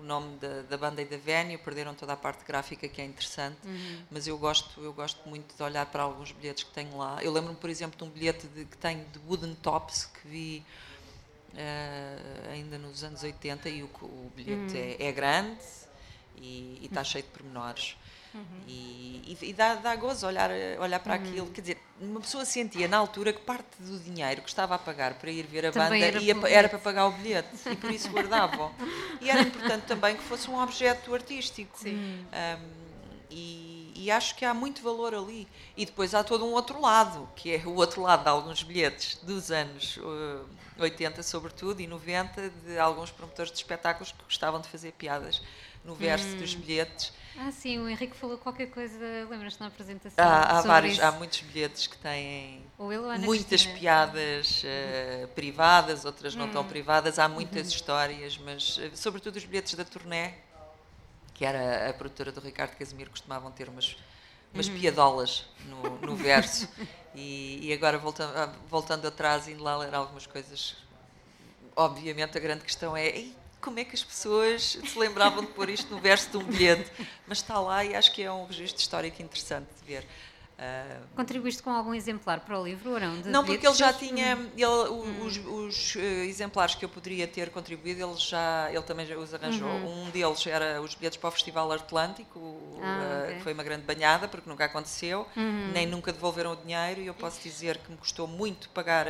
[0.00, 3.04] o nome da, da, banda e da venue, perderam toda a parte gráfica que é
[3.04, 4.02] interessante, uhum.
[4.10, 7.22] mas eu gosto, eu gosto muito de olhar para alguns bilhetes que tenho lá.
[7.22, 10.64] Eu lembro-me, por exemplo, de um bilhete de, que tenho de Wooden Tops que vi
[11.54, 14.96] uh, ainda nos anos 80 e o, o bilhete uhum.
[14.98, 15.58] é, é grande,
[16.40, 17.96] e, está cheio de pormenores.
[18.34, 18.42] Uhum.
[18.66, 21.22] E, e, e, dá, dá gozo olhar, olhar para uhum.
[21.22, 21.46] aquilo.
[21.50, 25.14] Quer dizer, uma pessoa sentia na altura que parte do dinheiro que estava a pagar
[25.14, 28.08] para ir ver a também banda era, era, para pagar o bilhete e por isso
[28.10, 28.72] guardavam.
[29.20, 31.78] e era importante também que fosse um objeto artístico.
[31.78, 31.96] Sim.
[31.96, 32.88] Um,
[33.30, 35.46] e, e, acho que há muito valor ali.
[35.76, 39.16] E depois há todo um outro lado, que é o outro lado de alguns bilhetes
[39.22, 44.68] dos anos uh, 80, sobretudo, e 90, de alguns promotores de espetáculos que gostavam de
[44.68, 45.42] fazer piadas
[45.84, 46.38] no verso hum.
[46.38, 47.12] dos bilhetes.
[47.40, 48.98] Ah, sim, o Henrique falou qualquer coisa,
[49.30, 50.24] lembras-te na apresentação?
[50.24, 51.04] Há, há vários, isso.
[51.04, 52.64] há muitos bilhetes que têm
[53.20, 53.78] muitas Cristina.
[53.78, 56.38] piadas uh, privadas, outras hum.
[56.38, 56.68] não tão hum.
[56.68, 57.74] privadas, há muitas uhum.
[57.76, 60.34] histórias, mas uh, sobretudo os bilhetes da turné,
[61.32, 63.96] que era a produtora do Ricardo Casimiro, costumavam ter umas,
[64.52, 64.74] umas uhum.
[64.76, 66.68] piadolas no, no verso.
[67.14, 70.74] e, e, agora voltando, ah, voltando atrás, indo lá ler algumas coisas,
[71.76, 73.26] obviamente a grande questão é
[73.60, 76.90] como é que as pessoas se lembravam de pôr isto no verso de um bilhete,
[77.26, 80.06] mas está lá e acho que é um registro histórico interessante de ver.
[80.58, 83.14] Uh, Contribuíste com algum exemplar para o livro ou não?
[83.26, 85.24] não, porque ele já tinha, ele, hum.
[85.24, 89.32] os, os uh, exemplares que eu poderia ter contribuído, ele já, ele também já os
[89.32, 89.68] arranjou.
[89.68, 90.06] Uhum.
[90.06, 92.40] Um deles era os bilhetes para o Festival Atlântico,
[92.82, 93.36] ah, uh, okay.
[93.36, 95.70] que foi uma grande banhada, porque nunca aconteceu, uhum.
[95.72, 99.06] nem nunca devolveram o dinheiro, e eu posso dizer que me custou muito pagar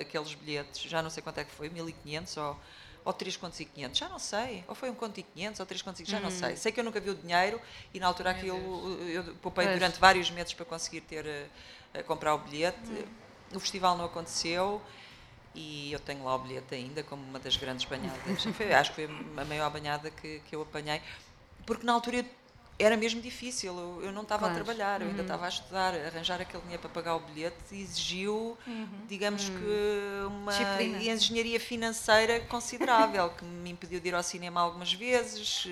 [0.00, 2.56] aqueles bilhetes, já não sei quanto é que foi, 1500 ou
[3.04, 5.66] ou 3 contos e 500, já não sei, ou foi um conto e 500 ou
[5.66, 6.56] 3 contos e 500, já não sei.
[6.56, 7.60] Sei que eu nunca vi o dinheiro
[7.92, 9.78] e na altura aquilo eu, eu poupei pois.
[9.78, 12.78] durante vários meses para conseguir ter, uh, comprar o bilhete.
[12.88, 13.56] Hum.
[13.56, 14.80] O festival não aconteceu
[15.54, 18.44] e eu tenho lá o bilhete ainda como uma das grandes banhadas.
[18.56, 21.02] foi, acho que foi a maior banhada que, que eu apanhei,
[21.66, 22.24] porque na altura eu
[22.76, 24.54] era mesmo difícil, eu, eu não estava claro.
[24.54, 25.24] a trabalhar, eu ainda uhum.
[25.24, 28.88] estava a estudar, arranjar aquele dinheiro para pagar o bilhete exigiu, uhum.
[29.08, 29.56] digamos uhum.
[29.56, 31.12] que, uma Disciplina.
[31.12, 35.68] engenharia financeira considerável, que me impediu de ir ao cinema algumas vezes,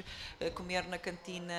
[0.54, 1.52] comer na cantina,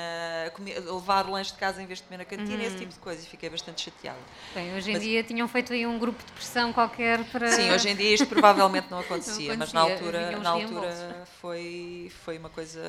[0.53, 2.79] comer, levar lanche de casa em vez de comer na cantina, esse uhum.
[2.79, 4.19] tipo de coisa, e fiquei bastante chateada.
[4.55, 7.51] Bem, hoje em mas, dia tinham feito aí um grupo de pressão qualquer para...
[7.51, 11.27] Sim, hoje em dia isto provavelmente não acontecia, não acontecia mas na altura, na altura
[11.41, 12.81] foi, foi uma coisa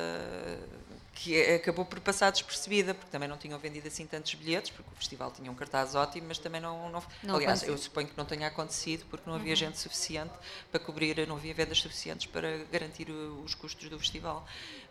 [1.15, 4.95] que acabou por passar despercebida, porque também não tinham vendido assim tantos bilhetes, porque o
[4.97, 6.89] festival tinha um cartaz ótimo, mas também não.
[6.91, 7.73] não, não aliás, aconteceu.
[7.73, 9.55] eu suponho que não tenha acontecido, porque não havia uhum.
[9.55, 10.33] gente suficiente
[10.69, 14.45] para cobrir, não havia vendas suficientes para garantir os custos do festival.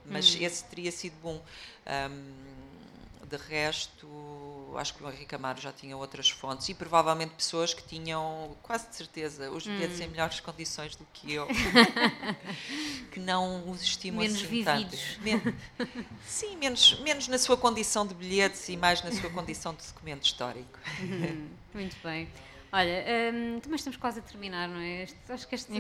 [0.07, 0.43] Mas uhum.
[0.43, 1.45] esse teria sido bom.
[1.87, 2.65] Um,
[3.27, 4.09] de resto,
[4.77, 8.89] acho que o Henrique Amaro já tinha outras fontes e provavelmente pessoas que tinham, quase
[8.89, 10.05] de certeza, os bilhetes hum.
[10.05, 11.47] em melhores condições do que eu,
[13.13, 15.01] que não os estimam menos assim vividos.
[15.01, 15.23] tanto.
[15.23, 15.41] Men
[16.27, 20.25] sim, menos, menos na sua condição de bilhetes e mais na sua condição de documento
[20.25, 20.79] histórico.
[21.01, 21.49] Uhum.
[21.75, 22.29] Muito bem.
[22.77, 25.05] Olha, um, também estamos quase a terminar, não é?
[25.05, 25.73] Este, acho que este,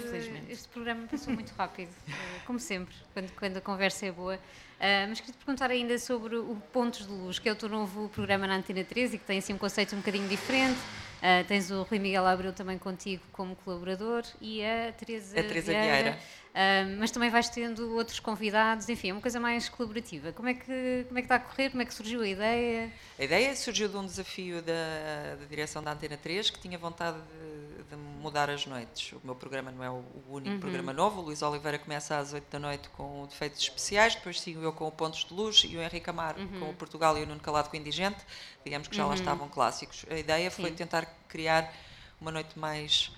[0.49, 2.12] este programa passou muito rápido, eh,
[2.47, 4.36] como sempre, quando, quando a conversa é boa.
[4.36, 7.68] Uh, mas queria te perguntar ainda sobre o Pontos de Luz, que é o teu
[7.68, 10.78] novo programa na Antena 13 e que tem assim um conceito um bocadinho diferente.
[11.18, 15.72] Uh, tens o Rui Miguel Abreu também contigo como colaborador e a Teresa, a Teresa
[15.72, 15.90] Vieira.
[15.90, 16.18] Vieira.
[16.55, 20.33] Uh, mas também vais tendo outros convidados, enfim, é uma coisa mais colaborativa.
[20.33, 21.71] Como é, que, como é que está a correr?
[21.71, 22.93] Como é que surgiu a ideia?
[23.19, 27.19] A ideia surgiu de um desafio da, da direção da Antena 3, que tinha vontade
[27.19, 29.15] de, de, mudar as noites.
[29.15, 30.61] O meu programa não é o, o único uhum.
[30.61, 31.23] programa novo.
[31.23, 34.87] O Luís Oliveira começa às 8 da noite com defeitos especiais, depois sigo eu com
[34.87, 36.61] o Pontos de Luz e o Henrique Amar uhum.
[36.61, 38.25] com o Portugal e o Nuno Calado com o Indigente.
[38.65, 39.09] Digamos que já uhum.
[39.09, 40.07] lá estavam clássicos.
[40.09, 40.63] A ideia Sim.
[40.63, 41.75] foi tentar criar
[42.21, 43.11] uma noite mais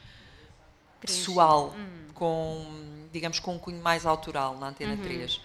[1.06, 1.86] pessoal, hum.
[2.14, 2.66] com,
[3.12, 5.02] digamos, com um cunho mais autoral na Antena uhum.
[5.02, 5.40] 3.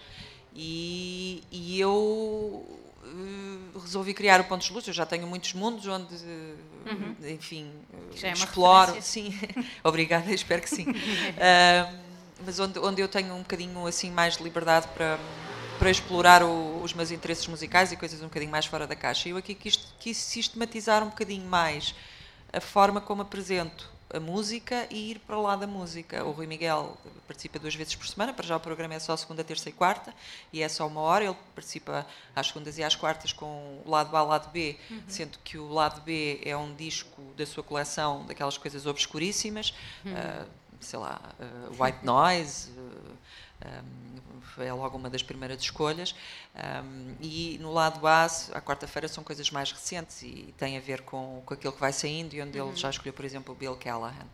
[0.54, 4.86] E, e eu uh, resolvi criar o Pontos de Luz.
[4.86, 7.16] Eu já tenho muitos mundos onde, uhum.
[7.28, 7.70] enfim,
[8.14, 9.00] já é exploro.
[9.00, 9.34] Sim,
[9.82, 10.84] obrigada, espero que sim.
[10.90, 11.98] uh,
[12.44, 15.18] mas onde, onde eu tenho um bocadinho assim mais de liberdade para
[15.82, 19.28] para explorar o, os meus interesses musicais e coisas um bocadinho mais fora da caixa.
[19.28, 21.92] Eu aqui quis, quis sistematizar um bocadinho mais
[22.52, 26.24] a forma como apresento a música e ir para lá da música.
[26.24, 26.96] O Rui Miguel
[27.26, 30.14] participa duas vezes por semana, para já o programa é só segunda, terça e quarta,
[30.52, 31.24] e é só uma hora.
[31.24, 34.76] Ele participa às segundas e às quartas com o lado A e o lado B,
[34.90, 35.02] uhum.
[35.08, 40.12] sendo que o lado B é um disco da sua coleção, daquelas coisas obscuríssimas, uhum.
[40.12, 40.46] uh,
[40.80, 42.70] sei lá, uh, White Noise.
[42.70, 43.11] Uh,
[43.64, 46.14] um, é logo uma das primeiras escolhas.
[46.54, 51.02] Um, e no lado A, à quarta-feira, são coisas mais recentes e têm a ver
[51.02, 52.68] com, com aquilo que vai saindo e onde uhum.
[52.68, 54.26] ele já escolheu, por exemplo, o Bill Callahan.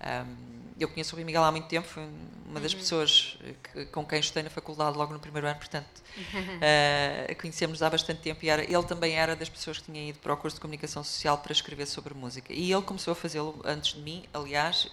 [0.00, 0.36] Um,
[0.78, 2.08] eu conheço o Rui Miguel há muito tempo, foi
[2.46, 2.78] uma das uhum.
[2.78, 7.90] pessoas que, com quem estudei na faculdade logo no primeiro ano, portanto, uh, conhecemos há
[7.90, 10.56] bastante tempo e era, ele também era das pessoas que tinha ido para o curso
[10.56, 12.52] de comunicação social para escrever sobre música.
[12.52, 14.90] E ele começou a fazê-lo antes de mim, aliás, uh,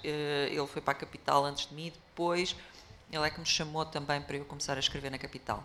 [0.50, 2.56] ele foi para a capital antes de mim, depois
[3.16, 5.64] ele é que me chamou também para eu começar a escrever na capital.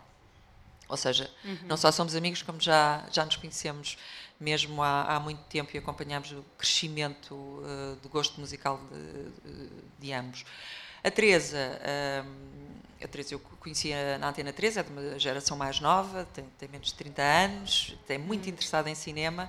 [0.89, 1.59] Ou seja, uhum.
[1.67, 3.97] não só somos amigos, como já, já nos conhecemos
[4.41, 10.13] mesmo há, há muito tempo e acompanhamos o crescimento uh, do gosto musical de, de,
[10.13, 10.45] ambos.
[11.05, 15.79] A Teresa, uh, a Teresa eu conhecia na Antena 13, é de uma geração mais
[15.79, 19.49] nova, tem, tem menos de 30 anos, é muito interessada em cinema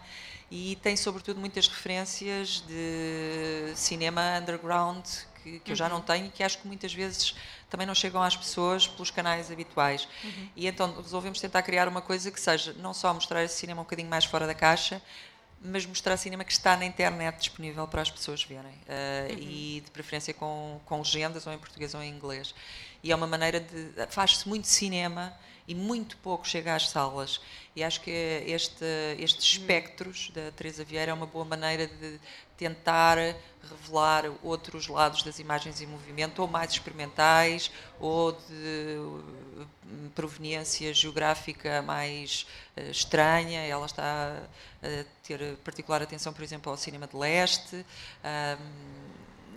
[0.52, 5.06] e tem sobretudo muitas referências de cinema underground
[5.42, 5.62] que, que uhum.
[5.68, 6.04] eu já não uhum.
[6.04, 7.36] tenho e que acho que muitas vezes
[7.72, 10.08] também não chegam às pessoas pelos canais habituais.
[10.24, 10.50] Uhum.
[10.58, 13.86] E então resolvemos tentar criar uma coisa que seja não só mostrar esse cinema um
[13.86, 15.02] bocadinho mais fora da caixa,
[15.64, 18.72] mas mostrar cinema que está na internet disponível para as pessoas verem.
[18.72, 19.40] Uh, uhum.
[19.40, 22.54] E de preferência com, com legendas, ou em português ou em inglês.
[23.02, 23.94] E é uma maneira de.
[24.10, 25.34] faz-se muito cinema
[25.68, 27.40] e muito pouco chega às salas.
[27.76, 28.86] E acho que este,
[29.18, 29.62] estes uhum.
[29.62, 32.20] espectros da Teresa Vieira é uma boa maneira de
[32.58, 33.18] tentar
[33.64, 41.82] revelar outros lados das imagens em movimento, ou mais experimentais, ou de hum, proveniência geográfica
[41.82, 42.46] mais
[42.78, 43.62] uh, estranha.
[43.62, 44.44] Ela está
[44.84, 47.78] a ter particular atenção, por exemplo, ao cinema de leste.
[48.24, 49.02] Um,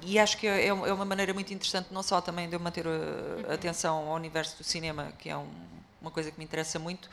[0.07, 2.87] e acho que é, é, uma maneira muito interessante, não só também de eu manter
[2.87, 3.53] a uhum.
[3.53, 5.51] atenção ao universo do cinema, que é um,
[6.05, 7.09] uma coisa que me interessa muito,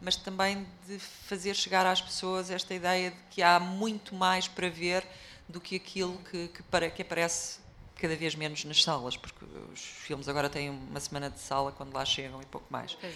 [0.00, 4.68] mas também de fazer chegar às pessoas esta ideia de que há muito mais para
[4.68, 5.06] ver
[5.48, 7.60] do que aquilo que, que, para, que aparece
[7.94, 11.94] cada vez menos nas salas, porque os filmes agora têm uma semana de sala quando
[11.94, 12.98] lá chegam e pouco mais.
[13.00, 13.08] É.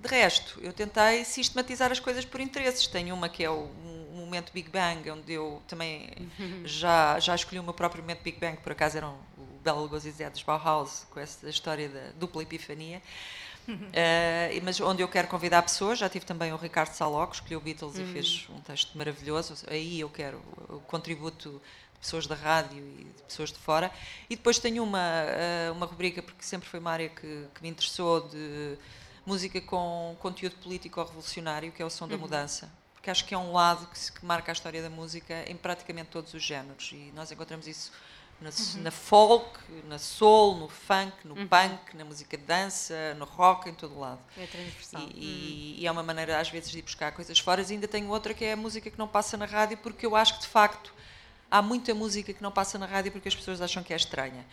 [0.00, 2.88] De resto, eu tentei sistematizar as coisas por interesses.
[2.88, 3.70] Tenho uma que é o
[4.26, 6.10] momento Big Bang, onde eu também
[6.64, 9.80] já, já escolhi o meu próprio momento Big Bang, por acaso era um, o Bela
[9.80, 13.00] Lugosi Zé dos Bauhaus, com essa história da dupla epifania.
[13.68, 17.60] Uh, mas onde eu quero convidar pessoas, já tive também o Ricardo Saló, que escolheu
[17.60, 18.02] Beatles uhum.
[18.02, 19.54] e fez um texto maravilhoso.
[19.68, 20.38] Aí eu quero
[20.68, 21.60] o contributo
[21.94, 23.90] de pessoas da rádio e de pessoas de fora.
[24.30, 27.68] E depois tenho uma, uh, uma rubrica, porque sempre foi uma área que, que, me
[27.68, 28.78] interessou, de
[29.24, 32.10] música com conteúdo político ou revolucionário, que é o som uhum.
[32.10, 32.70] da mudança.
[32.94, 35.56] Porque acho que é um lado que, se, que marca a história da música em
[35.56, 36.90] praticamente todos os géneros.
[36.92, 37.92] E nós encontramos isso
[38.40, 38.82] na, uhum.
[38.82, 39.58] na, folk,
[39.88, 41.46] na soul, no funk, no uhum.
[41.46, 44.20] punk, na música de dança, no rock, em todo lado.
[44.36, 45.00] É transversal.
[45.00, 45.10] E, uhum.
[45.78, 47.62] e, é uma maneira, às vezes, de ir buscar coisas fora.
[47.62, 50.14] E ainda tenho outra que é a música que não passa na rádio, porque eu
[50.14, 50.92] acho que, de facto,
[51.50, 54.44] há muita música que não passa na rádio porque as pessoas acham que é estranha.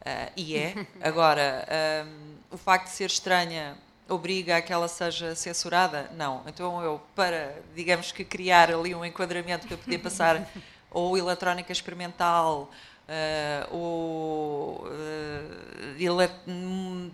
[0.00, 0.86] Uh, e é.
[1.02, 1.66] Agora,
[2.06, 3.76] um, o facto de ser estranha
[4.08, 6.10] obriga a que ela seja censurada?
[6.14, 6.42] Não.
[6.46, 10.48] Então eu, para, digamos que criar ali um enquadramento para poder passar
[10.90, 12.70] ou eletrónica experimental
[13.08, 15.74] uh, ou uh,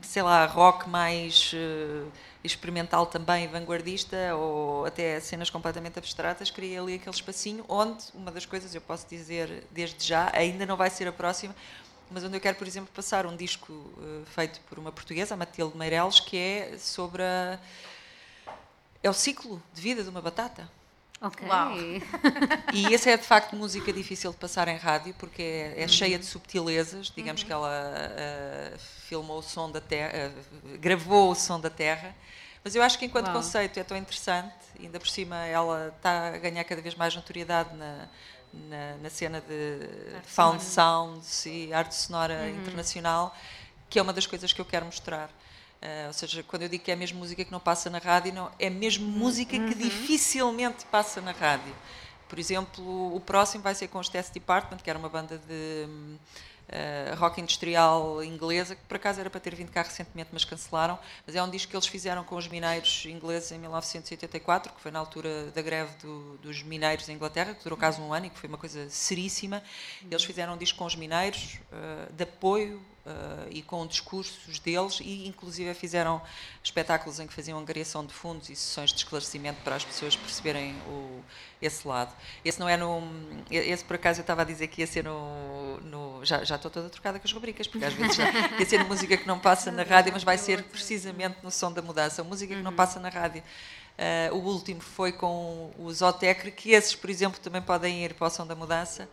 [0.03, 2.11] sei lá, rock mais uh,
[2.43, 8.47] experimental também, vanguardista, ou até cenas completamente abstratas, criei ali aquele espacinho onde, uma das
[8.47, 11.55] coisas, eu posso dizer desde já, ainda não vai ser a próxima,
[12.11, 15.37] mas onde eu quero, por exemplo, passar um disco uh, feito por uma portuguesa, a
[15.37, 17.59] Matilde Meireles, que é sobre a,
[19.03, 20.69] é o ciclo de vida de uma batata.
[21.21, 21.47] Ok.
[21.47, 21.73] Uau.
[22.73, 25.89] E essa é de facto música difícil de passar em rádio porque é, é uhum.
[25.89, 27.13] cheia de subtilezas.
[27.15, 27.47] Digamos uhum.
[27.47, 32.15] que ela uh, filmou o som da terra, uh, gravou o som da terra.
[32.65, 33.37] Mas eu acho que enquanto Uau.
[33.37, 37.75] conceito é tão interessante, ainda por cima ela está a ganhar cada vez mais notoriedade
[37.75, 38.09] na,
[38.53, 41.15] na, na cena de arte found sonora.
[41.17, 42.61] sounds e arte sonora uhum.
[42.61, 43.37] internacional,
[43.89, 45.31] que é uma das coisas que eu quero mostrar.
[45.83, 48.35] Uh, ou seja, quando eu digo que é mesmo música que não passa na rádio,
[48.35, 49.79] não, é mesmo música que uhum.
[49.79, 51.75] dificilmente passa na rádio.
[52.29, 55.89] Por exemplo, o próximo vai ser com os Test Department, que era uma banda de
[56.71, 60.99] uh, rock industrial inglesa, que por acaso era para ter vindo cá recentemente, mas cancelaram.
[61.27, 64.91] Mas é um disco que eles fizeram com os mineiros ingleses em 1984, que foi
[64.91, 68.31] na altura da greve do, dos mineiros em Inglaterra, que durou quase um ano e
[68.31, 69.63] que foi uma coisa seríssima.
[70.09, 72.81] Eles fizeram um disco com os mineiros, uh, de apoio
[73.51, 76.21] e com discursos deles e inclusive fizeram
[76.63, 80.75] espetáculos em que faziam angariação de fundos e sessões de esclarecimento para as pessoas perceberem
[80.87, 81.23] o,
[81.61, 82.15] esse lado.
[82.45, 83.03] Esse não é no.
[83.51, 85.81] Esse por acaso eu estava a dizer que ia ser no.
[85.81, 88.25] no já, já estou toda trocada com as rubricas, porque às vezes já,
[88.59, 91.83] ia ser música que não passa na rádio, mas vai ser precisamente no som da
[91.83, 93.43] mudança, música que não passa na rádio.
[93.99, 98.27] Uh, o último foi com o Zotecre, que esses, por exemplo, também podem ir para
[98.27, 99.09] o som da mudança.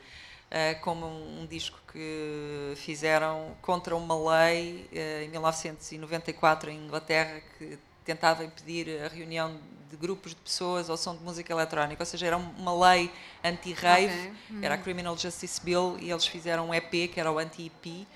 [0.48, 7.42] Uh, como um, um, disco que fizeram contra uma lei uh, em 1994 em Inglaterra
[7.58, 12.06] que tentava impedir a reunião de grupos de pessoas ao som de música eletrónica, ou
[12.06, 13.12] seja, era uma lei
[13.44, 14.32] anti-rave, okay.
[14.50, 14.64] uhum.
[14.64, 18.08] era a Criminal Justice Bill e eles fizeram um EP que era o anti-EP,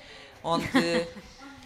[0.43, 0.69] onde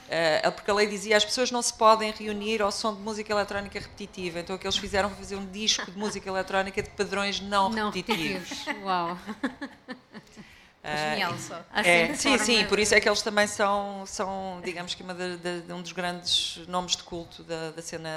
[0.06, 3.34] Uh, porque a lei dizia as pessoas não se podem reunir ao som de música
[3.34, 4.40] eletrónica repetitiva.
[4.40, 7.70] Então o que eles fizeram foi fazer um disco de música eletrónica de padrões não,
[7.70, 8.50] não repetitivos.
[8.50, 8.84] repetitivos.
[8.84, 9.18] Uau!
[10.86, 11.64] Genial só.
[11.74, 15.38] É, sim, sim, por isso é que eles também são, são digamos que uma de,
[15.38, 18.10] de, de um dos grandes nomes de culto da, da, cena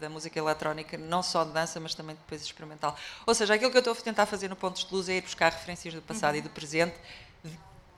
[0.00, 2.96] da música eletrónica, não só de dança, mas também depois experimental.
[3.26, 5.22] Ou seja, aquilo que eu estou a tentar fazer no Pontos de Luz é ir
[5.22, 6.38] buscar referências do passado uhum.
[6.38, 6.94] e do presente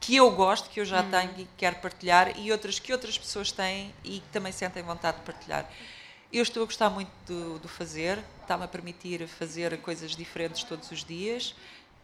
[0.01, 1.11] que eu gosto, que eu já uhum.
[1.11, 5.19] tenho e quero partilhar, e outras que outras pessoas têm e que também sentem vontade
[5.19, 5.69] de partilhar.
[6.32, 10.90] Eu estou a gostar muito do, do fazer, está-me a permitir fazer coisas diferentes todos
[10.90, 11.55] os dias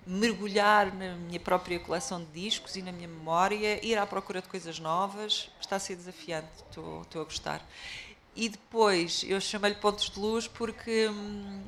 [0.06, 4.48] mergulhar na minha própria coleção de discos e na minha memória, ir à procura de
[4.48, 7.66] coisas novas, está a ser desafiante, estou, estou a gostar.
[8.34, 11.62] E depois, eu chamei-lhe pontos de luz porque, hum,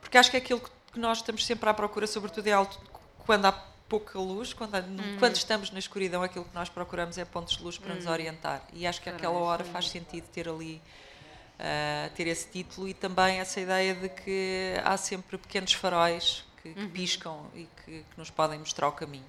[0.00, 2.78] porque acho que é aquilo que nós estamos sempre à procura, sobretudo é alto,
[3.24, 3.52] quando há
[3.88, 5.16] pouca luz, quando, uhum.
[5.18, 7.96] quando estamos na escuridão, aquilo que nós procuramos é pontos de luz para uhum.
[7.96, 8.62] nos orientar.
[8.74, 10.80] E acho que aquela hora faz sentido ter ali.
[11.58, 16.74] Uh, ter esse título e também essa ideia de que há sempre pequenos faróis que,
[16.74, 16.90] que uhum.
[16.90, 19.26] piscam e que, que, nos podem mostrar o caminho.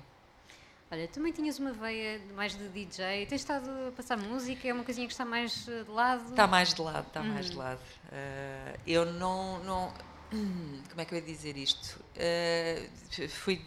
[0.92, 4.84] Olha, também tinhas uma veia mais de DJ, tens estado a passar música, é uma
[4.84, 6.30] coisinha que está mais eh, de lado?
[6.30, 7.28] Está mais de lado, está uhum.
[7.28, 7.80] mais de lado.
[8.06, 9.94] Uh, eu não, não
[10.32, 12.00] como é que eu ia dizer isto?
[12.16, 13.62] Uh, fui,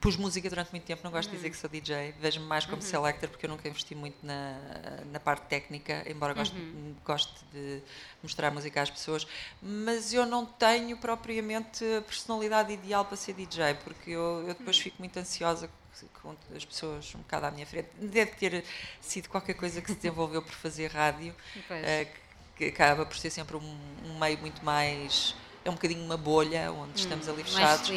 [0.00, 1.52] pus música durante muito tempo, não gosto de dizer uhum.
[1.52, 2.82] que sou DJ, vejo-me mais como uhum.
[2.82, 4.58] selector porque eu nunca investi muito na,
[5.10, 6.94] na parte técnica, embora goste, uhum.
[7.04, 7.80] goste de
[8.22, 9.26] mostrar música às pessoas,
[9.62, 14.76] mas eu não tenho propriamente a personalidade ideal para ser DJ, porque eu, eu depois
[14.76, 14.82] uhum.
[14.82, 15.70] fico muito ansiosa
[16.22, 17.88] com as pessoas um bocado à minha frente.
[17.98, 18.64] Deve ter
[19.00, 22.06] sido qualquer coisa que se desenvolveu por fazer rádio, uh,
[22.56, 25.34] que, que acaba por ser sempre um, um meio muito mais
[25.68, 27.88] é um bocadinho uma bolha onde hum, estamos ali fechados.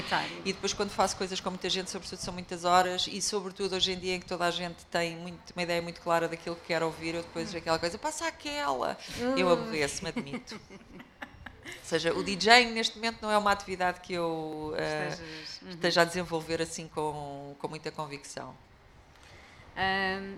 [0.45, 3.93] E depois quando faço coisas com muita gente, sobretudo são muitas horas e sobretudo hoje
[3.93, 6.67] em dia em que toda a gente tem muito, uma ideia muito clara daquilo que
[6.67, 7.57] quer ouvir, eu depois hum.
[7.57, 8.97] aquela coisa, passa aquela.
[9.17, 9.39] Uh.
[9.39, 10.59] Eu aborreço-me, admito.
[11.65, 16.05] Ou seja, o DJing neste momento não é uma atividade que eu uh, esteja a
[16.05, 18.53] desenvolver assim com, com muita convicção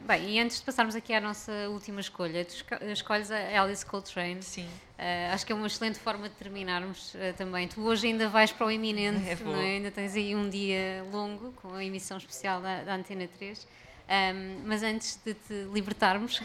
[0.06, 2.56] bem, e antes de passarmos aqui à nossa última escolha, tu
[2.92, 4.42] escolhes a Alice Coltrane.
[4.42, 4.68] Sim.
[4.98, 7.68] Uh, acho que é uma excelente forma de terminarmos uh, também.
[7.68, 9.76] Tu hoje ainda vais para o iminente, é não é?
[9.76, 13.68] ainda tens aí um dia longo com a emissão especial da, da Antena 3.
[14.04, 16.42] Um, mas antes de te libertarmos,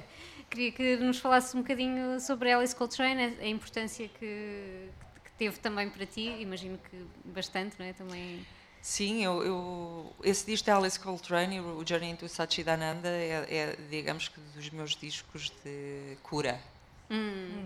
[0.50, 4.88] queria que nos falasses um bocadinho sobre Alice Coltrane, a, a importância que,
[5.24, 7.92] que, teve também para ti, imagino que bastante, não é?
[7.92, 8.44] Também
[8.82, 14.26] Sim, eu, eu, esse disco de Alice Coltrane, o Journey into Satchidananda, é, é, digamos
[14.26, 16.60] que dos meus discos de cura.
[17.08, 17.64] Hum.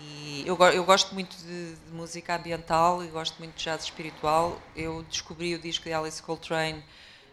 [0.00, 4.62] E eu, eu gosto muito de, de, música ambiental e gosto muito de jazz espiritual.
[4.76, 6.80] Eu descobri o disco de Alice Coltrane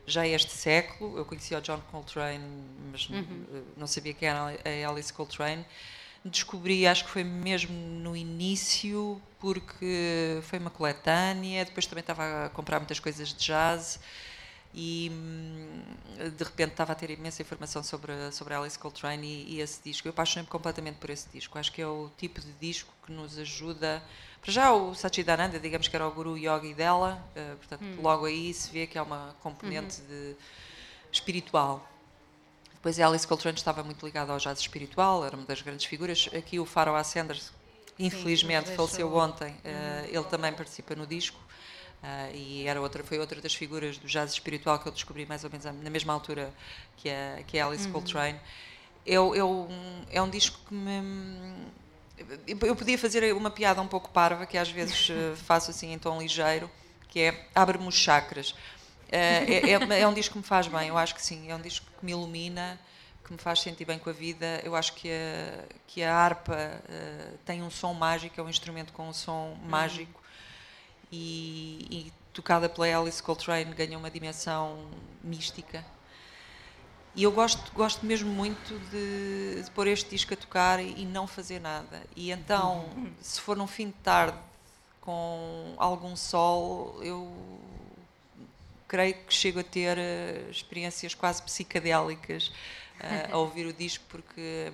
[0.07, 1.19] já este século.
[1.19, 2.43] Eu conhecia o John Coltrane,
[2.91, 3.63] mas uhum.
[3.77, 5.63] não sabia quem era a Alice Coltrane
[6.29, 12.49] descobri, acho que foi mesmo no início, porque foi uma coletânea, depois também estava a
[12.49, 13.99] comprar muitas coisas de jazz
[14.73, 15.81] e hum,
[16.37, 20.07] de repente estava a ter imensa informação sobre, sobre Alice Coltrane e, e esse disco.
[20.07, 21.57] Eu apaixonei-me completamente por esse disco.
[21.57, 24.03] Acho que é o tipo de disco que nos ajuda.
[24.41, 28.01] Para já, o Satchidananda, digamos que era o guru yogi dela, uh, portanto, hum.
[28.01, 30.07] logo aí se vê que há uma componente uhum.
[30.07, 30.35] de,
[31.11, 31.87] espiritual
[32.87, 36.29] Depois a Alice Coltrane estava muito ligada ao jazz espiritual, era uma das grandes figuras.
[36.33, 37.51] Aqui o Pharoah Sanders,
[37.99, 39.51] infelizmente, Sim, faleceu ontem.
[39.51, 41.37] Uh, ele também participa no disco.
[42.01, 45.43] Uh, e era outra, foi outra das figuras do jazz espiritual que eu descobri mais
[45.43, 46.49] ou menos na mesma altura
[46.95, 47.91] que a, que a Alice uhum.
[47.91, 48.39] Coltrane.
[49.05, 49.67] Eu, eu,
[50.09, 51.67] é um disco que me.
[52.47, 55.99] Eu podia fazer uma piada um pouco parva, que às vezes eh, faço assim em
[55.99, 56.71] tom ligeiro,
[57.09, 58.55] que é abre-me os chakras.
[59.09, 61.49] É, é, é, é, um disco que me faz bem, eu acho que sim.
[61.49, 62.79] É um disco que me ilumina,
[63.23, 64.61] que me faz sentir bem com a vida.
[64.63, 68.93] Eu acho que a, que a harpa uh, tem um som mágico, é um instrumento
[68.93, 69.69] com um som uhum.
[69.69, 70.21] mágico.
[71.11, 74.87] E, e, tocada pela Alice Coltrane ganha uma dimensão
[75.23, 75.83] mística.
[77.15, 81.05] e eu gosto, gosto mesmo muito de, de pôr este disco a tocar e, e
[81.05, 82.03] não fazer nada.
[82.15, 83.11] E então, uhum.
[83.19, 84.37] se for num fim de tarde
[85.01, 87.31] com algum sol, eu
[88.87, 92.47] creio que chego a ter uh, experiências quase psicadélicas
[92.99, 94.71] uh, a ouvir o disco, porque.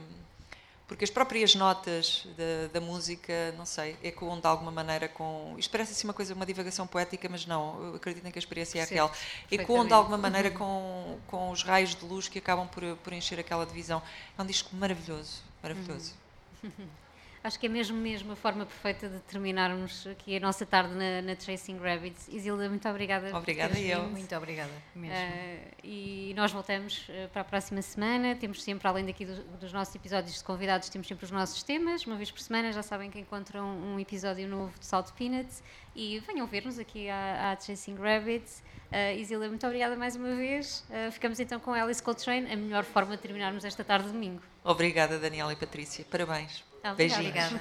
[0.85, 5.55] Porque as próprias notas da, da, música, não sei, ecoam de alguma maneira com.
[5.57, 8.79] Isto parece assim uma coisa, uma divagação poética, mas não, eu acredito que a experiência
[8.79, 9.11] é real.
[9.49, 10.55] Ecoam de alguma maneira uhum.
[10.55, 14.03] com, com os raios de luz que acabam por, por encher aquela divisão.
[14.37, 16.13] É um disco maravilhoso, maravilhoso.
[16.61, 16.87] Uhum.
[17.43, 21.21] Acho que é mesmo, mesmo a forma perfeita de terminarmos aqui a nossa tarde na,
[21.21, 22.29] na Tracing Rabbits.
[22.29, 23.35] Isilda, muito obrigada.
[23.35, 24.03] Obrigada eu.
[24.03, 25.13] Muito obrigada mesmo.
[25.13, 28.33] Uh, e nós voltamos uh, para a próxima semana.
[28.33, 32.05] Temos sempre, além daqui do, dos nossos episódios de convidados, temos sempre os nossos temas.
[32.05, 35.61] Uma vez por semana já sabem que encontram um episódio novo de Salt Peanuts.
[35.93, 38.63] E venham ver-nos aqui à, à Chasing Rabbits.
[38.89, 40.85] Uh, Isilda, muito obrigada mais uma vez.
[40.89, 44.41] Uh, ficamos então com Alice Coltrane, a melhor forma de terminarmos esta tarde de domingo.
[44.63, 46.05] Obrigada, Daniela e Patrícia.
[46.09, 46.63] Parabéns.
[46.83, 46.95] Obrigada.
[46.95, 47.53] Beijinhos.